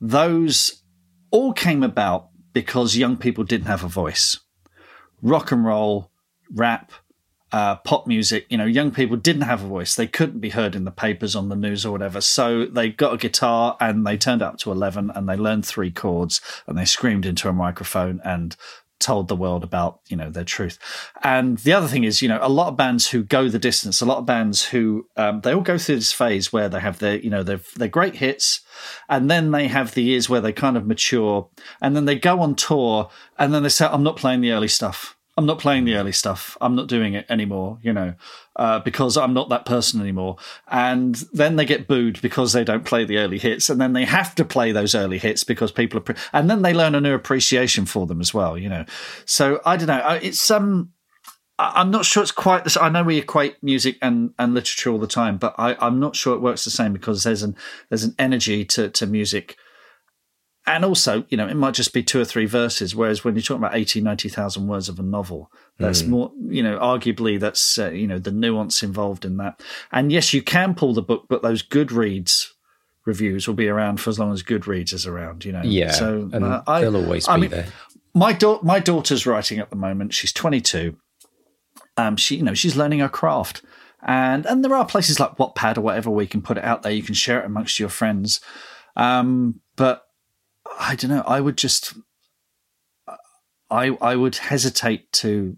[0.00, 0.82] those
[1.30, 4.40] all came about because young people didn't have a voice.
[5.22, 6.10] Rock and roll,
[6.52, 6.92] rap,
[7.52, 9.94] uh, pop music, you know, young people didn't have a voice.
[9.94, 12.20] They couldn't be heard in the papers, on the news, or whatever.
[12.20, 15.90] So they got a guitar and they turned up to 11 and they learned three
[15.90, 18.56] chords and they screamed into a microphone and
[19.00, 20.78] told the world about you know their truth.
[21.22, 24.00] And the other thing is you know a lot of bands who go the distance
[24.00, 26.98] a lot of bands who um, they all go through this phase where they have
[26.98, 28.60] their you know their, their great hits
[29.08, 31.48] and then they have the years where they kind of mature
[31.80, 34.68] and then they go on tour and then they say i'm not playing the early
[34.68, 36.56] stuff I'm not playing the early stuff.
[36.60, 38.14] I'm not doing it anymore, you know,
[38.56, 40.36] uh, because I'm not that person anymore.
[40.68, 43.70] And then they get booed because they don't play the early hits.
[43.70, 46.62] And then they have to play those early hits because people are, pre- and then
[46.62, 48.84] they learn a new appreciation for them as well, you know.
[49.24, 50.18] So I don't know.
[50.20, 50.92] It's, um,
[51.58, 52.76] I'm not sure it's quite this.
[52.76, 56.16] I know we equate music and, and literature all the time, but I, I'm not
[56.16, 57.54] sure it works the same because there's an,
[57.88, 59.56] there's an energy to, to music
[60.70, 62.94] and also, you know, it might just be two or three verses.
[62.94, 66.08] Whereas when you're talking about 80, 90,000 words of a novel, that's mm.
[66.08, 69.60] more, you know, arguably that's, uh, you know, the nuance involved in that.
[69.90, 72.48] And yes, you can pull the book, but those Goodreads
[73.04, 75.62] reviews will be around for as long as Goodreads is around, you know.
[75.64, 75.90] Yeah.
[75.90, 77.66] So and uh, I, they'll always I be mean, there.
[78.14, 80.14] My, da- my daughter's writing at the moment.
[80.14, 80.96] She's 22.
[81.96, 83.62] Um, she, you know, she's learning her craft.
[84.02, 86.82] And, and there are places like Wattpad or whatever where you can put it out
[86.82, 86.92] there.
[86.92, 88.40] You can share it amongst your friends.
[88.96, 90.04] Um, but
[90.78, 91.24] I don't know.
[91.26, 91.94] I would just,
[93.70, 95.56] I I would hesitate to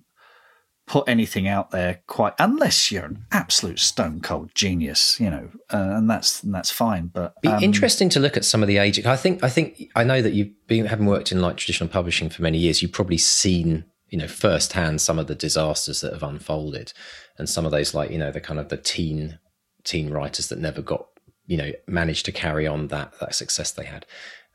[0.87, 5.95] put anything out there quite unless you're an absolute stone cold genius, you know, uh,
[5.97, 7.07] and that's and that's fine.
[7.07, 9.05] But um, be interesting to look at some of the age.
[9.07, 12.29] I think I think I know that you've been having worked in like traditional publishing
[12.29, 12.83] for many years.
[12.83, 16.93] You've probably seen you know firsthand some of the disasters that have unfolded,
[17.39, 19.39] and some of those like you know the kind of the teen
[19.85, 21.07] teen writers that never got
[21.47, 24.05] you know managed to carry on that that success they had.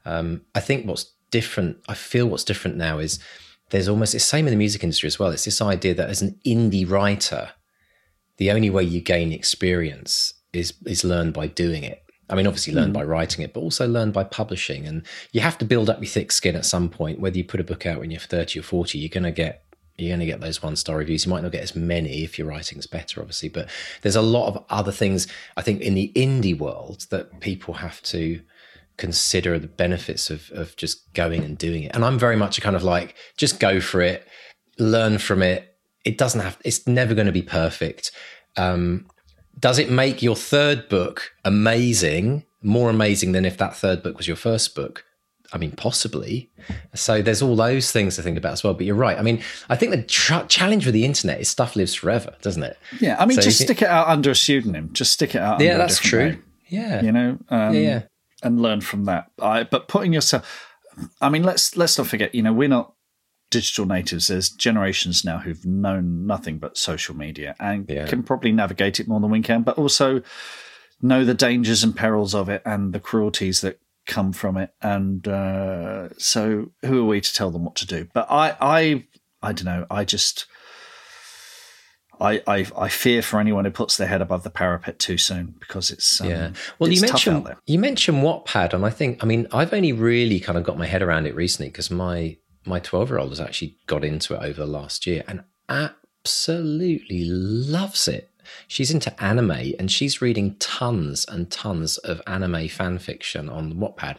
[0.07, 3.19] Um, I think what's different, I feel what's different now is
[3.69, 5.31] there's almost it's the same in the music industry as well.
[5.31, 7.51] It's this idea that as an indie writer,
[8.37, 12.03] the only way you gain experience is is learned by doing it.
[12.29, 12.93] I mean, obviously learn mm.
[12.93, 14.85] by writing it, but also learn by publishing.
[14.85, 17.19] And you have to build up your thick skin at some point.
[17.19, 19.63] Whether you put a book out when you're 30 or 40, you're going to get
[19.97, 21.25] you're going to get those one star reviews.
[21.25, 23.67] You might not get as many if your writing's better, obviously, but
[24.01, 28.01] there's a lot of other things I think in the indie world that people have
[28.03, 28.39] to
[28.97, 31.91] consider the benefits of of just going and doing it.
[31.93, 34.27] And I'm very much a kind of like just go for it,
[34.77, 35.75] learn from it.
[36.03, 36.57] It doesn't have.
[36.65, 38.11] It's never going to be perfect.
[38.55, 39.07] Um,
[39.59, 44.27] does it make your third book amazing, more amazing than if that third book was
[44.27, 45.03] your first book?
[45.53, 46.51] I mean, possibly.
[46.93, 48.73] So there's all those things to think about as well.
[48.73, 49.17] But you're right.
[49.17, 52.63] I mean, I think the tr- challenge with the internet is stuff lives forever, doesn't
[52.63, 52.77] it?
[52.99, 53.15] Yeah.
[53.17, 54.91] I mean, so just stick it out under a pseudonym.
[54.91, 55.61] Just stick it out.
[55.61, 56.31] Yeah, that's true.
[56.31, 56.43] Name.
[56.67, 57.01] Yeah.
[57.01, 57.37] You know.
[57.49, 58.01] Um, yeah, yeah
[58.43, 59.31] and learn from that.
[59.41, 60.75] I, but putting yourself,
[61.21, 62.33] I mean, let's let's not forget.
[62.33, 62.93] You know, we're not
[63.49, 64.27] digital natives.
[64.27, 68.07] There's generations now who've known nothing but social media and yeah.
[68.07, 70.21] can probably navigate it more than we can, but also
[71.01, 74.71] know the dangers and perils of it and the cruelties that come from it.
[74.81, 78.07] And uh, so, who are we to tell them what to do?
[78.13, 79.05] But I, I,
[79.41, 79.85] I don't know.
[79.89, 80.45] I just
[82.19, 85.55] I, I, I fear for anyone who puts their head above the parapet too soon
[85.59, 86.51] because it's um, yeah.
[86.79, 90.39] Well, it's you mentioned you mentioned Wattpad, and I think I mean I've only really
[90.39, 93.39] kind of got my head around it recently because my my twelve year old has
[93.39, 98.31] actually got into it over the last year and absolutely loves it.
[98.67, 104.17] She's into anime and she's reading tons and tons of anime fan fiction on Wattpad.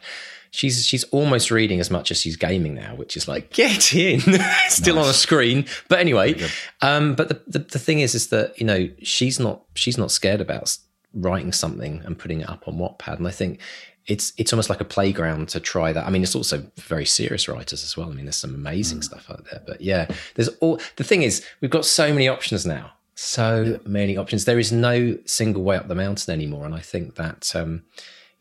[0.51, 4.20] She's she's almost reading as much as she's gaming now, which is like get in,
[4.68, 5.05] still nice.
[5.05, 5.66] on a screen.
[5.88, 6.40] But anyway,
[6.82, 10.11] um, but the, the the thing is, is that you know she's not she's not
[10.11, 10.76] scared about
[11.14, 13.61] writing something and putting it up on Wattpad, and I think
[14.07, 16.07] it's it's almost like a playground to try that.
[16.07, 18.11] I mean, it's also very serious writers as well.
[18.11, 19.05] I mean, there's some amazing mm.
[19.05, 19.62] stuff out there.
[19.66, 22.92] But yeah, there's all the thing is we've got so many options now.
[23.14, 23.76] So yeah.
[23.84, 24.44] many options.
[24.44, 26.64] There is no single way up the mountain anymore.
[26.64, 27.82] And I think that um,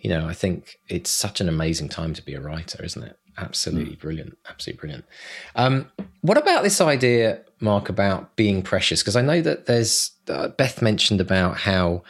[0.07, 3.19] you know, I think it's such an amazing time to be a writer, isn't it?
[3.37, 3.99] Absolutely mm.
[3.99, 4.37] brilliant.
[4.49, 5.05] Absolutely brilliant.
[5.55, 5.91] Um,
[6.21, 9.01] what about this idea, Mark, about being precious?
[9.01, 12.03] Because I know that there's uh, Beth mentioned about how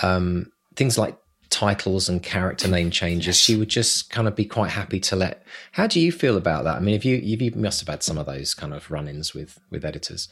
[0.00, 1.18] um, things like
[1.50, 5.44] titles and character name changes, she would just kind of be quite happy to let.
[5.72, 6.76] How do you feel about that?
[6.76, 9.58] I mean, if you you must have had some of those kind of run-ins with
[9.72, 10.28] with editors.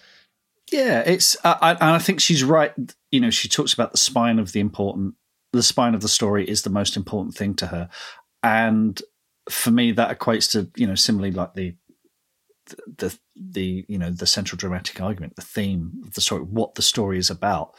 [0.71, 2.73] Yeah, it's uh, I, and I think she's right.
[3.11, 5.17] You know, she talks about the spine of the important,
[5.53, 7.89] the spine of the story is the most important thing to her,
[8.43, 9.01] and
[9.51, 11.75] for me that equates to you know similarly like the
[12.99, 16.83] the the you know the central dramatic argument, the theme of the story, what the
[16.83, 17.75] story is about.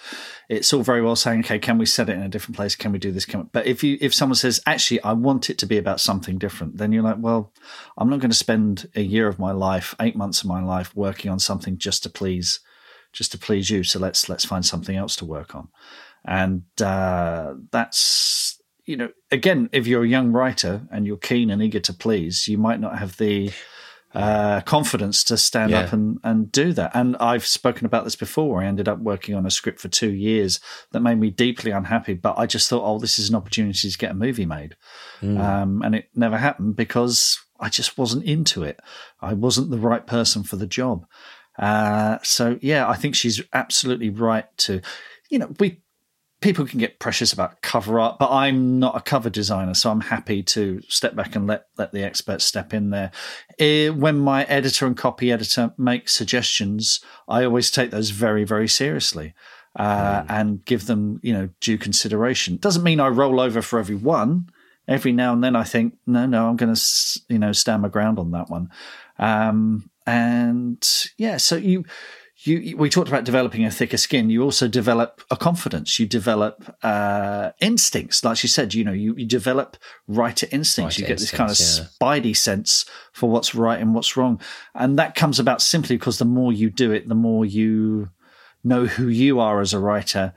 [0.49, 2.75] It's all very well saying, okay, can we set it in a different place?
[2.75, 3.25] Can we do this?
[3.25, 3.45] Can we?
[3.51, 6.77] But if you if someone says, actually, I want it to be about something different,
[6.77, 7.53] then you're like, well,
[7.97, 10.95] I'm not going to spend a year of my life, eight months of my life,
[10.95, 12.59] working on something just to please,
[13.13, 13.83] just to please you.
[13.83, 15.69] So let's let's find something else to work on,
[16.25, 21.61] and uh, that's you know, again, if you're a young writer and you're keen and
[21.61, 23.51] eager to please, you might not have the
[24.13, 25.81] uh, confidence to stand yeah.
[25.81, 26.91] up and, and do that.
[26.93, 28.61] And I've spoken about this before.
[28.61, 30.59] I ended up working on a script for two years
[30.91, 33.97] that made me deeply unhappy, but I just thought, oh, this is an opportunity to
[33.97, 34.75] get a movie made.
[35.21, 35.39] Mm.
[35.39, 38.79] Um, and it never happened because I just wasn't into it.
[39.21, 41.05] I wasn't the right person for the job.
[41.57, 44.81] Uh, so, yeah, I think she's absolutely right to,
[45.29, 45.82] you know, we
[46.43, 50.01] people can get precious about cover art, but I'm not a cover designer, so I'm
[50.01, 53.11] happy to step back and let let the experts step in there.
[53.57, 58.67] Eh, when my editor and copy editor make suggestions, I always take those very very
[58.67, 59.33] seriously.
[59.75, 60.25] Uh, mm.
[60.29, 62.57] and give them, you know, due consideration.
[62.57, 64.51] Doesn't mean I roll over for every one.
[64.87, 67.87] Every now and then, I think, no, no, I'm going to, you know, stand my
[67.87, 68.69] ground on that one.
[69.17, 70.87] Um, and
[71.17, 71.85] yeah, so you
[72.45, 74.29] you, we talked about developing a thicker skin.
[74.29, 75.97] You also develop a confidence.
[75.97, 78.73] You develop uh, instincts, like she said.
[78.73, 79.77] You know, you, you develop
[80.07, 80.97] writer instincts.
[80.97, 81.85] Writer you get this kind of yeah.
[81.99, 84.41] spidey sense for what's right and what's wrong,
[84.75, 88.09] and that comes about simply because the more you do it, the more you
[88.63, 90.33] know who you are as a writer,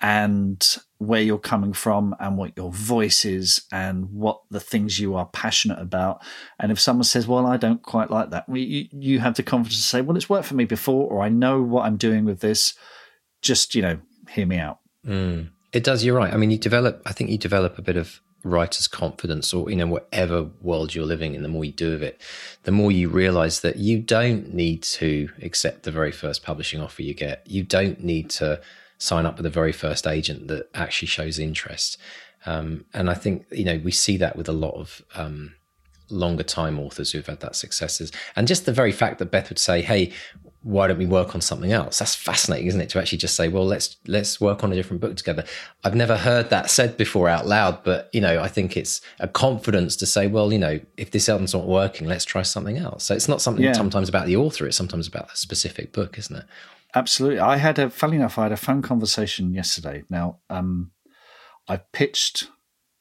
[0.00, 5.14] and where you're coming from and what your voice is and what the things you
[5.14, 6.20] are passionate about.
[6.58, 9.80] And if someone says, well, I don't quite like that, you, you have the confidence
[9.80, 12.40] to say, well, it's worked for me before, or I know what I'm doing with
[12.40, 12.74] this.
[13.42, 14.80] Just, you know, hear me out.
[15.06, 15.50] Mm.
[15.72, 16.02] It does.
[16.02, 16.34] You're right.
[16.34, 19.76] I mean, you develop, I think you develop a bit of writer's confidence or, you
[19.76, 22.20] know, whatever world you're living in, the more you do of it,
[22.64, 27.02] the more you realize that you don't need to accept the very first publishing offer
[27.02, 27.46] you get.
[27.46, 28.60] You don't need to
[28.98, 31.96] sign up with the very first agent that actually shows interest.
[32.46, 35.54] Um, and I think you know we see that with a lot of um,
[36.10, 39.58] longer time authors who've had that successes, and just the very fact that Beth would
[39.58, 40.12] say, "Hey,
[40.62, 42.90] why don't we work on something else?" That's fascinating, isn't it?
[42.90, 45.44] To actually just say, "Well, let's let's work on a different book together."
[45.84, 49.28] I've never heard that said before out loud, but you know, I think it's a
[49.28, 53.04] confidence to say, "Well, you know, if this album's not working, let's try something else."
[53.04, 53.72] So it's not something yeah.
[53.72, 56.44] sometimes about the author; it's sometimes about a specific book, isn't it?
[56.94, 57.40] Absolutely.
[57.40, 60.04] I had a, funny enough, I had a phone conversation yesterday.
[60.08, 60.92] Now, um,
[61.68, 62.48] I pitched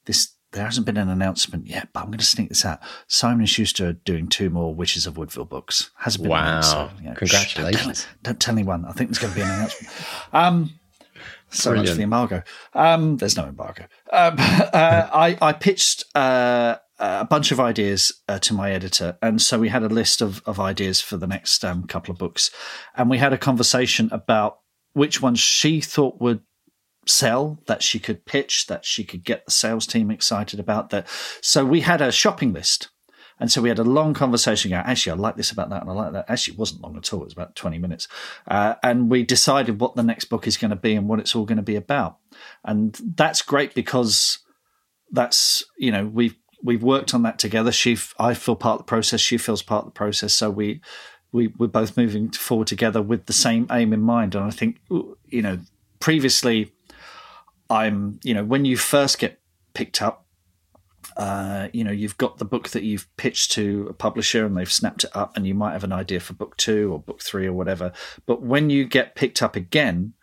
[0.06, 0.34] this.
[0.54, 2.80] There hasn't been an announcement yet, but I'm going to sneak this out.
[3.08, 5.92] Simon and Schuster are doing two more Witches of Woodville books.
[5.98, 6.44] Hasn't been wow.
[6.44, 6.72] announced.
[6.72, 8.02] So, you know, Congratulations.
[8.02, 8.86] Shh, don't, tell, don't, tell, anyone.
[8.86, 9.94] I think there's going to be an announcement.
[10.34, 10.80] Um,
[11.50, 11.86] so Brilliant.
[11.86, 12.44] much for the embargo.
[12.74, 13.86] Um, there's no embargo.
[14.12, 19.42] Um, uh, I, I, pitched uh, a bunch of ideas uh, to my editor, and
[19.42, 22.52] so we had a list of, of ideas for the next um, couple of books,
[22.96, 24.60] and we had a conversation about
[24.94, 26.42] which ones she thought would
[27.06, 30.90] sell, that she could pitch, that she could get the sales team excited about.
[30.90, 31.08] That
[31.42, 32.90] so we had a shopping list,
[33.40, 34.72] and so we had a long conversation.
[34.72, 36.26] Going, actually, I like this about that, and I like that.
[36.30, 38.08] Actually, it wasn't long at all; it was about twenty minutes,
[38.48, 41.36] uh, and we decided what the next book is going to be and what it's
[41.36, 42.18] all going to be about,
[42.64, 44.40] and that's great because
[45.12, 47.72] that's you know we've we've worked on that together.
[47.72, 49.20] She, I feel part of the process.
[49.20, 50.34] She feels part of the process.
[50.34, 50.82] So we,
[51.32, 54.36] we, we're both moving forward together with the same aim in mind.
[54.36, 55.60] And I think, you know,
[56.00, 56.72] previously,
[57.70, 59.40] I'm, you know, when you first get
[59.74, 60.26] picked up,
[61.16, 64.72] uh, you know, you've got the book that you've pitched to a publisher and they've
[64.72, 67.48] snapped it up, and you might have an idea for book two or book three
[67.48, 67.92] or whatever.
[68.26, 70.14] But when you get picked up again,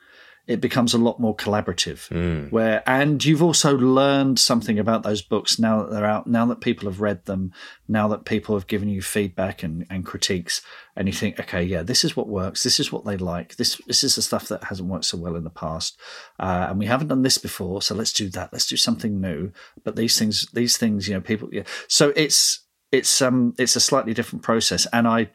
[0.46, 2.08] it becomes a lot more collaborative.
[2.08, 2.52] Mm.
[2.52, 6.60] Where and you've also learned something about those books now that they're out, now that
[6.60, 7.52] people have read them,
[7.88, 10.60] now that people have given you feedback and, and critiques,
[10.96, 13.80] and you think, okay, yeah, this is what works, this is what they like, this
[13.86, 15.98] this is the stuff that hasn't worked so well in the past,
[16.38, 18.52] uh, and we haven't done this before, so let's do that.
[18.52, 19.50] Let's do something new.
[19.82, 21.64] But these things, these things, you know, people, yeah.
[21.88, 22.60] So it's
[22.92, 25.30] it's um it's a slightly different process, and I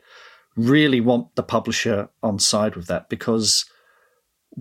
[0.55, 3.65] really want the publisher on side with that because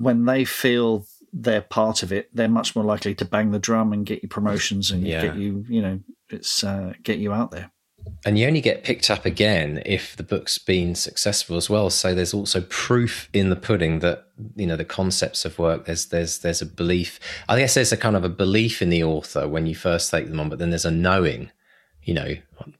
[0.00, 3.92] when they feel they're part of it, they're much more likely to bang the drum
[3.92, 5.22] and get you promotions and Yeah.
[5.22, 7.70] get you, you know, it's uh, get you out there.
[8.24, 11.90] And you only get picked up again if the book's been successful as well.
[11.90, 14.26] So there's also proof in the pudding that
[14.56, 15.86] you know the concepts have worked.
[15.86, 17.20] There's there's there's a belief.
[17.48, 20.28] I guess there's a kind of a belief in the author when you first take
[20.28, 21.50] them on, but then there's a knowing.
[22.08, 22.34] You know,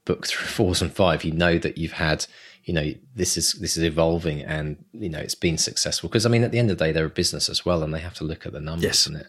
[0.05, 1.23] book three, fours, and five.
[1.23, 2.25] You know that you've had.
[2.65, 6.09] You know this is this is evolving, and you know it's been successful.
[6.09, 7.93] Because I mean, at the end of the day, they're a business as well, and
[7.93, 9.01] they have to look at the numbers, Yes.
[9.07, 9.27] isn't it?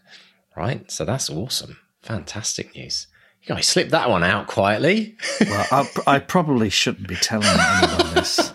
[0.56, 0.90] Right.
[0.90, 1.76] So that's awesome.
[2.02, 3.06] Fantastic news.
[3.42, 5.16] You guys slipped that one out quietly.
[5.40, 8.52] Well, I, I probably shouldn't be telling anyone this,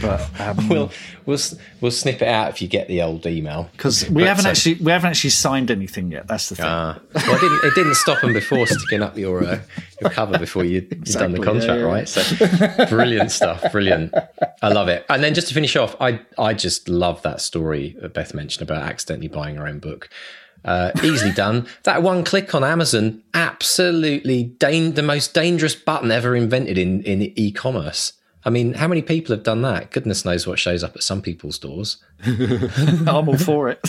[0.00, 0.90] but um, we'll
[1.24, 1.38] we'll
[1.80, 4.50] we'll snip it out if you get the old email because we But, haven't uh,
[4.50, 6.26] actually we haven't actually signed anything yet.
[6.26, 6.66] That's the thing.
[6.66, 9.60] Ah, well, it didn't it didn't stop them before sticking up your uh,
[10.00, 11.82] your cover before you you'd done the contract, yeah, yeah.
[11.82, 12.08] right?
[12.08, 14.14] So brilliant stuff, brilliant.
[14.62, 15.04] I love it.
[15.08, 18.68] And then just to finish off, I I just love that story that Beth mentioned
[18.68, 20.08] about accidentally buying her own book.
[20.64, 21.66] Uh, easily done.
[21.84, 28.14] That one click on Amazon, absolutely the most dangerous button ever invented in in e-commerce.
[28.46, 29.90] I mean, how many people have done that?
[29.90, 31.96] Goodness knows what shows up at some people's doors.
[32.24, 33.80] I'm all for it.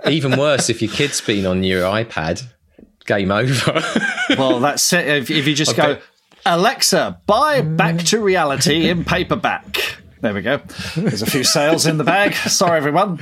[0.08, 2.44] Even worse, if your kid's been on your iPad,
[3.06, 3.82] game over.
[4.38, 5.08] well, that's it.
[5.08, 6.02] If, if you just go, bet-
[6.46, 9.99] Alexa, buy Back to Reality in paperback.
[10.20, 10.60] There we go.
[10.96, 12.34] There's a few sales in the bag.
[12.48, 13.20] Sorry, everyone.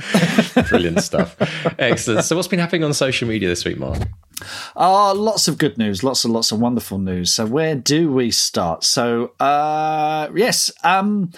[0.67, 1.35] Brilliant stuff.
[1.79, 2.25] Excellent.
[2.25, 3.99] So, what's been happening on social media this week, Mark?
[4.75, 7.31] Ah, lots of good news, lots and lots of wonderful news.
[7.33, 8.83] So where do we start?
[8.83, 11.31] So uh yes, um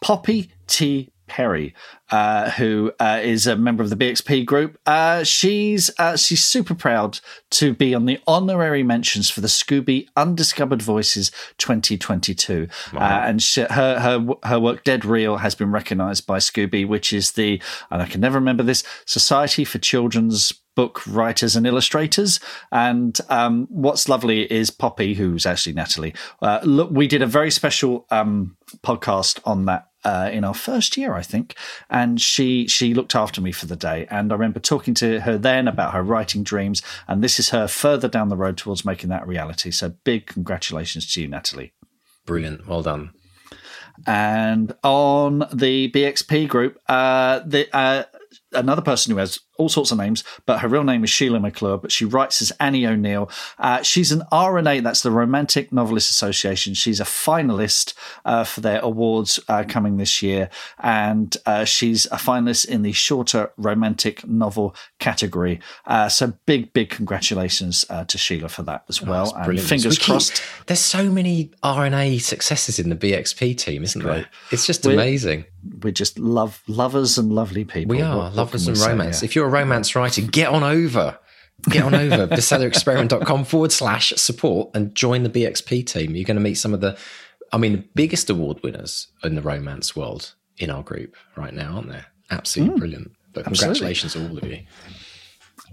[0.00, 1.10] Poppy T.
[1.26, 1.74] Perry,
[2.10, 4.78] uh, who uh, is a member of the BXP group.
[4.86, 10.06] Uh, she's uh, she's super proud to be on the honorary mentions for the Scooby
[10.16, 16.26] Undiscovered Voices 2022, uh, and she, her her her work Dead Real has been recognised
[16.26, 21.04] by Scooby, which is the and I can never remember this Society for Children's book
[21.06, 22.38] writers and illustrators.
[22.70, 26.14] And um, what's lovely is Poppy, who's actually Natalie.
[26.40, 29.88] Uh, look, we did a very special um, podcast on that.
[30.06, 31.56] Uh, in our first year, I think,
[31.90, 34.06] and she she looked after me for the day.
[34.08, 37.66] And I remember talking to her then about her writing dreams, and this is her
[37.66, 39.72] further down the road towards making that a reality.
[39.72, 41.72] So big congratulations to you, Natalie.
[42.24, 42.68] Brilliant.
[42.68, 43.14] Well done.
[44.06, 48.04] And on the BXP group, uh, the uh,
[48.56, 51.78] another person who has all sorts of names, but her real name is Sheila McClure,
[51.78, 53.30] but she writes as Annie O'Neill.
[53.58, 56.74] Uh, she's an RNA, that's the Romantic Novelist Association.
[56.74, 57.94] She's a finalist
[58.24, 62.92] uh, for their awards uh, coming this year, and uh, she's a finalist in the
[62.92, 65.60] shorter romantic novel category.
[65.86, 69.34] Uh, so big, big congratulations uh, to Sheila for that as well.
[69.34, 70.42] and fingers keep- crossed.
[70.66, 74.26] There's so many RNA successes in the BXP team, isn't there?
[74.50, 75.44] It's just We're- amazing.
[75.82, 77.96] We're just love lovers and lovely people.
[77.96, 79.22] We are what can and we say, romance.
[79.22, 79.26] yeah?
[79.26, 81.18] If you're a romance writer, get on over.
[81.68, 86.14] Get on over bestsellerexperiment.com forward slash support and join the BXP team.
[86.14, 86.96] You're going to meet some of the,
[87.52, 91.76] I mean, the biggest award winners in the romance world in our group right now,
[91.76, 92.06] aren't there?
[92.30, 93.12] Absolutely brilliant.
[93.32, 93.46] But.
[93.46, 93.74] Absolutely.
[93.74, 94.60] congratulations to all of you.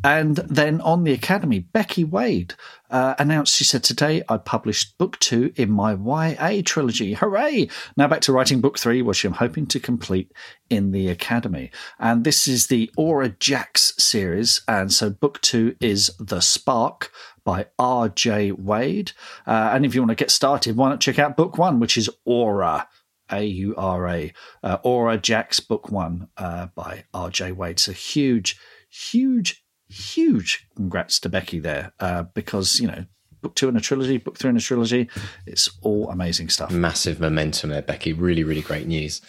[0.03, 2.55] And then on the Academy, Becky Wade
[2.89, 7.13] uh, announced, she said, Today I published book two in my YA trilogy.
[7.13, 7.69] Hooray!
[7.97, 10.31] Now back to writing book three, which I'm hoping to complete
[10.69, 11.71] in the Academy.
[11.99, 14.61] And this is the Aura Jax series.
[14.67, 17.11] And so book two is The Spark
[17.43, 18.53] by R.J.
[18.53, 19.11] Wade.
[19.45, 21.97] Uh, and if you want to get started, why not check out book one, which
[21.97, 22.87] is Aura.
[23.31, 24.33] A U R A,
[24.63, 27.53] uh, Aura Jax Book One uh, by R.J.
[27.53, 27.79] Wade.
[27.79, 33.05] So huge, huge, huge congrats to Becky there uh, because, you know,
[33.41, 35.09] book two in a trilogy, book three in a trilogy,
[35.45, 36.71] it's all amazing stuff.
[36.71, 38.13] Massive momentum there, Becky.
[38.13, 39.21] Really, really great news.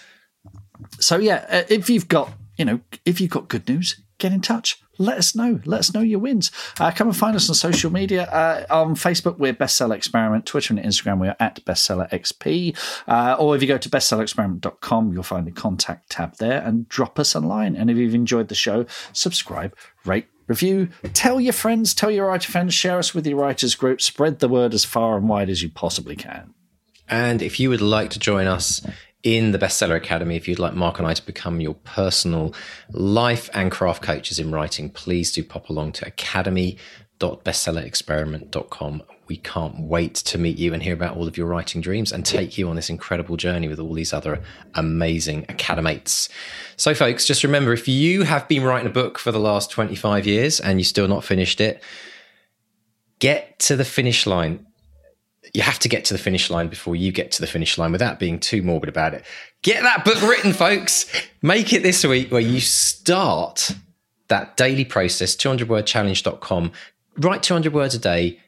[0.98, 4.40] So, yeah, uh, if you've got, you know, if you've got good news, get in
[4.40, 4.80] touch.
[4.96, 5.61] Let us know.
[5.64, 6.52] Let us know your wins.
[6.78, 8.24] Uh, come and find us on social media.
[8.24, 10.46] Uh, on Facebook, we're Bestseller Experiment.
[10.46, 12.76] Twitter and Instagram, we're at Bestseller XP.
[13.09, 17.18] Uh, or if you go to bestsellerexperiment.com, you'll find the contact tab there and drop
[17.18, 17.74] us a line.
[17.74, 19.74] And if you've enjoyed the show, subscribe,
[20.05, 24.01] rate, review, tell your friends, tell your writer friends, share us with your writers group,
[24.01, 26.55] spread the word as far and wide as you possibly can.
[27.09, 28.80] And if you would like to join us
[29.24, 30.36] in the Bestseller Academy.
[30.36, 32.55] If you'd like Mark and I to become your personal
[32.90, 36.07] life and craft coaches in writing, please do pop along to
[37.21, 39.03] academy.bestsellerexperiment.com.
[39.27, 42.27] We can't wait to meet you and hear about all of your writing dreams and
[42.27, 44.43] take you on this incredible journey with all these other
[44.75, 46.29] amazing academates.
[46.77, 50.27] So, folks, just remember if you have been writing a book for the last 25
[50.27, 51.83] years and you still not finished it,
[53.19, 54.67] get to the finish line
[55.53, 57.93] you have to get to the finish line before you get to the finish line
[57.93, 59.25] without being too morbid about it.
[59.62, 61.07] Get that book written, folks.
[61.43, 63.71] Make it this week where you start
[64.29, 66.73] that daily process, 200wordchallenge.com.
[67.19, 68.41] Write 200 words a day.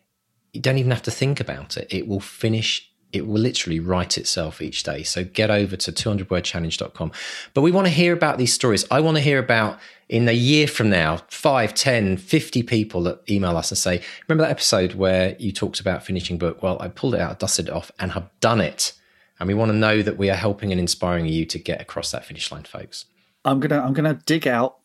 [0.53, 1.87] You don't even have to think about it.
[1.91, 5.03] It will finish it will literally write itself each day.
[5.03, 7.13] So get over to 200wordchallenge.com.
[7.55, 8.85] But we want to hear about these stories.
[8.91, 13.29] I want to hear about in a year from now, 5, 10, 50 people that
[13.31, 16.63] email us and say, Remember that episode where you talked about finishing book?
[16.63, 18.93] Well, I pulled it out, dusted it off, and have done it.
[19.39, 22.11] And we want to know that we are helping and inspiring you to get across
[22.11, 23.07] that finish line, folks.
[23.45, 24.79] I'm gonna I'm gonna dig out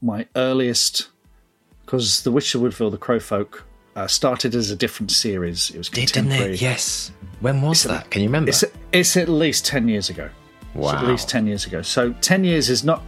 [0.00, 1.08] my earliest
[1.88, 3.64] because the Witch of Woodville, the Crowfolk,
[3.96, 5.70] uh, started as a different series.
[5.70, 6.38] It was contemporary.
[6.38, 6.60] Didn't it?
[6.60, 7.12] Yes.
[7.40, 8.10] When was it's that?
[8.10, 8.50] Can you remember?
[8.50, 8.62] It's,
[8.92, 10.28] it's at least ten years ago.
[10.74, 10.92] Wow.
[10.92, 11.80] It's at least ten years ago.
[11.80, 13.02] So ten years is not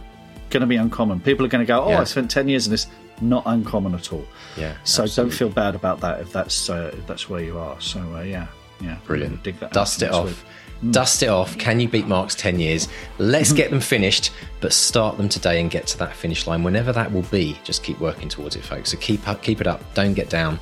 [0.49, 1.19] going to be uncommon.
[1.19, 2.01] People are going to go, "Oh, yeah.
[2.01, 2.87] I spent ten years in this."
[3.23, 4.25] Not uncommon at all.
[4.57, 4.75] Yeah.
[4.83, 5.29] So absolutely.
[5.29, 7.79] don't feel bad about that if that's uh, if that's where you are.
[7.79, 8.47] So uh, yeah,
[8.81, 8.97] yeah.
[9.05, 9.43] Brilliant.
[9.43, 10.43] Dig that Dust it off.
[10.89, 11.57] Dust it off.
[11.59, 12.87] Can you beat Mark's 10 years?
[13.19, 16.63] Let's get them finished, but start them today and get to that finish line.
[16.63, 18.91] Whenever that will be, just keep working towards it, folks.
[18.91, 19.93] So keep up, keep it up.
[19.93, 20.59] Don't get down.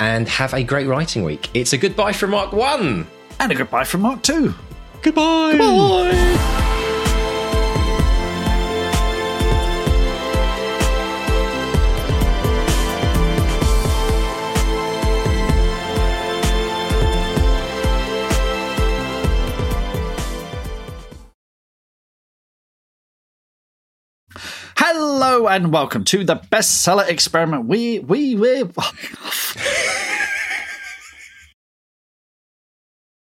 [0.00, 1.50] And have a great writing week.
[1.54, 3.06] It's a goodbye from Mark 1.
[3.40, 4.54] And a goodbye from Mark 2.
[5.02, 5.52] Goodbye.
[5.52, 6.74] Goodbye.
[25.46, 27.66] And welcome to the bestseller experiment.
[27.66, 28.64] We we we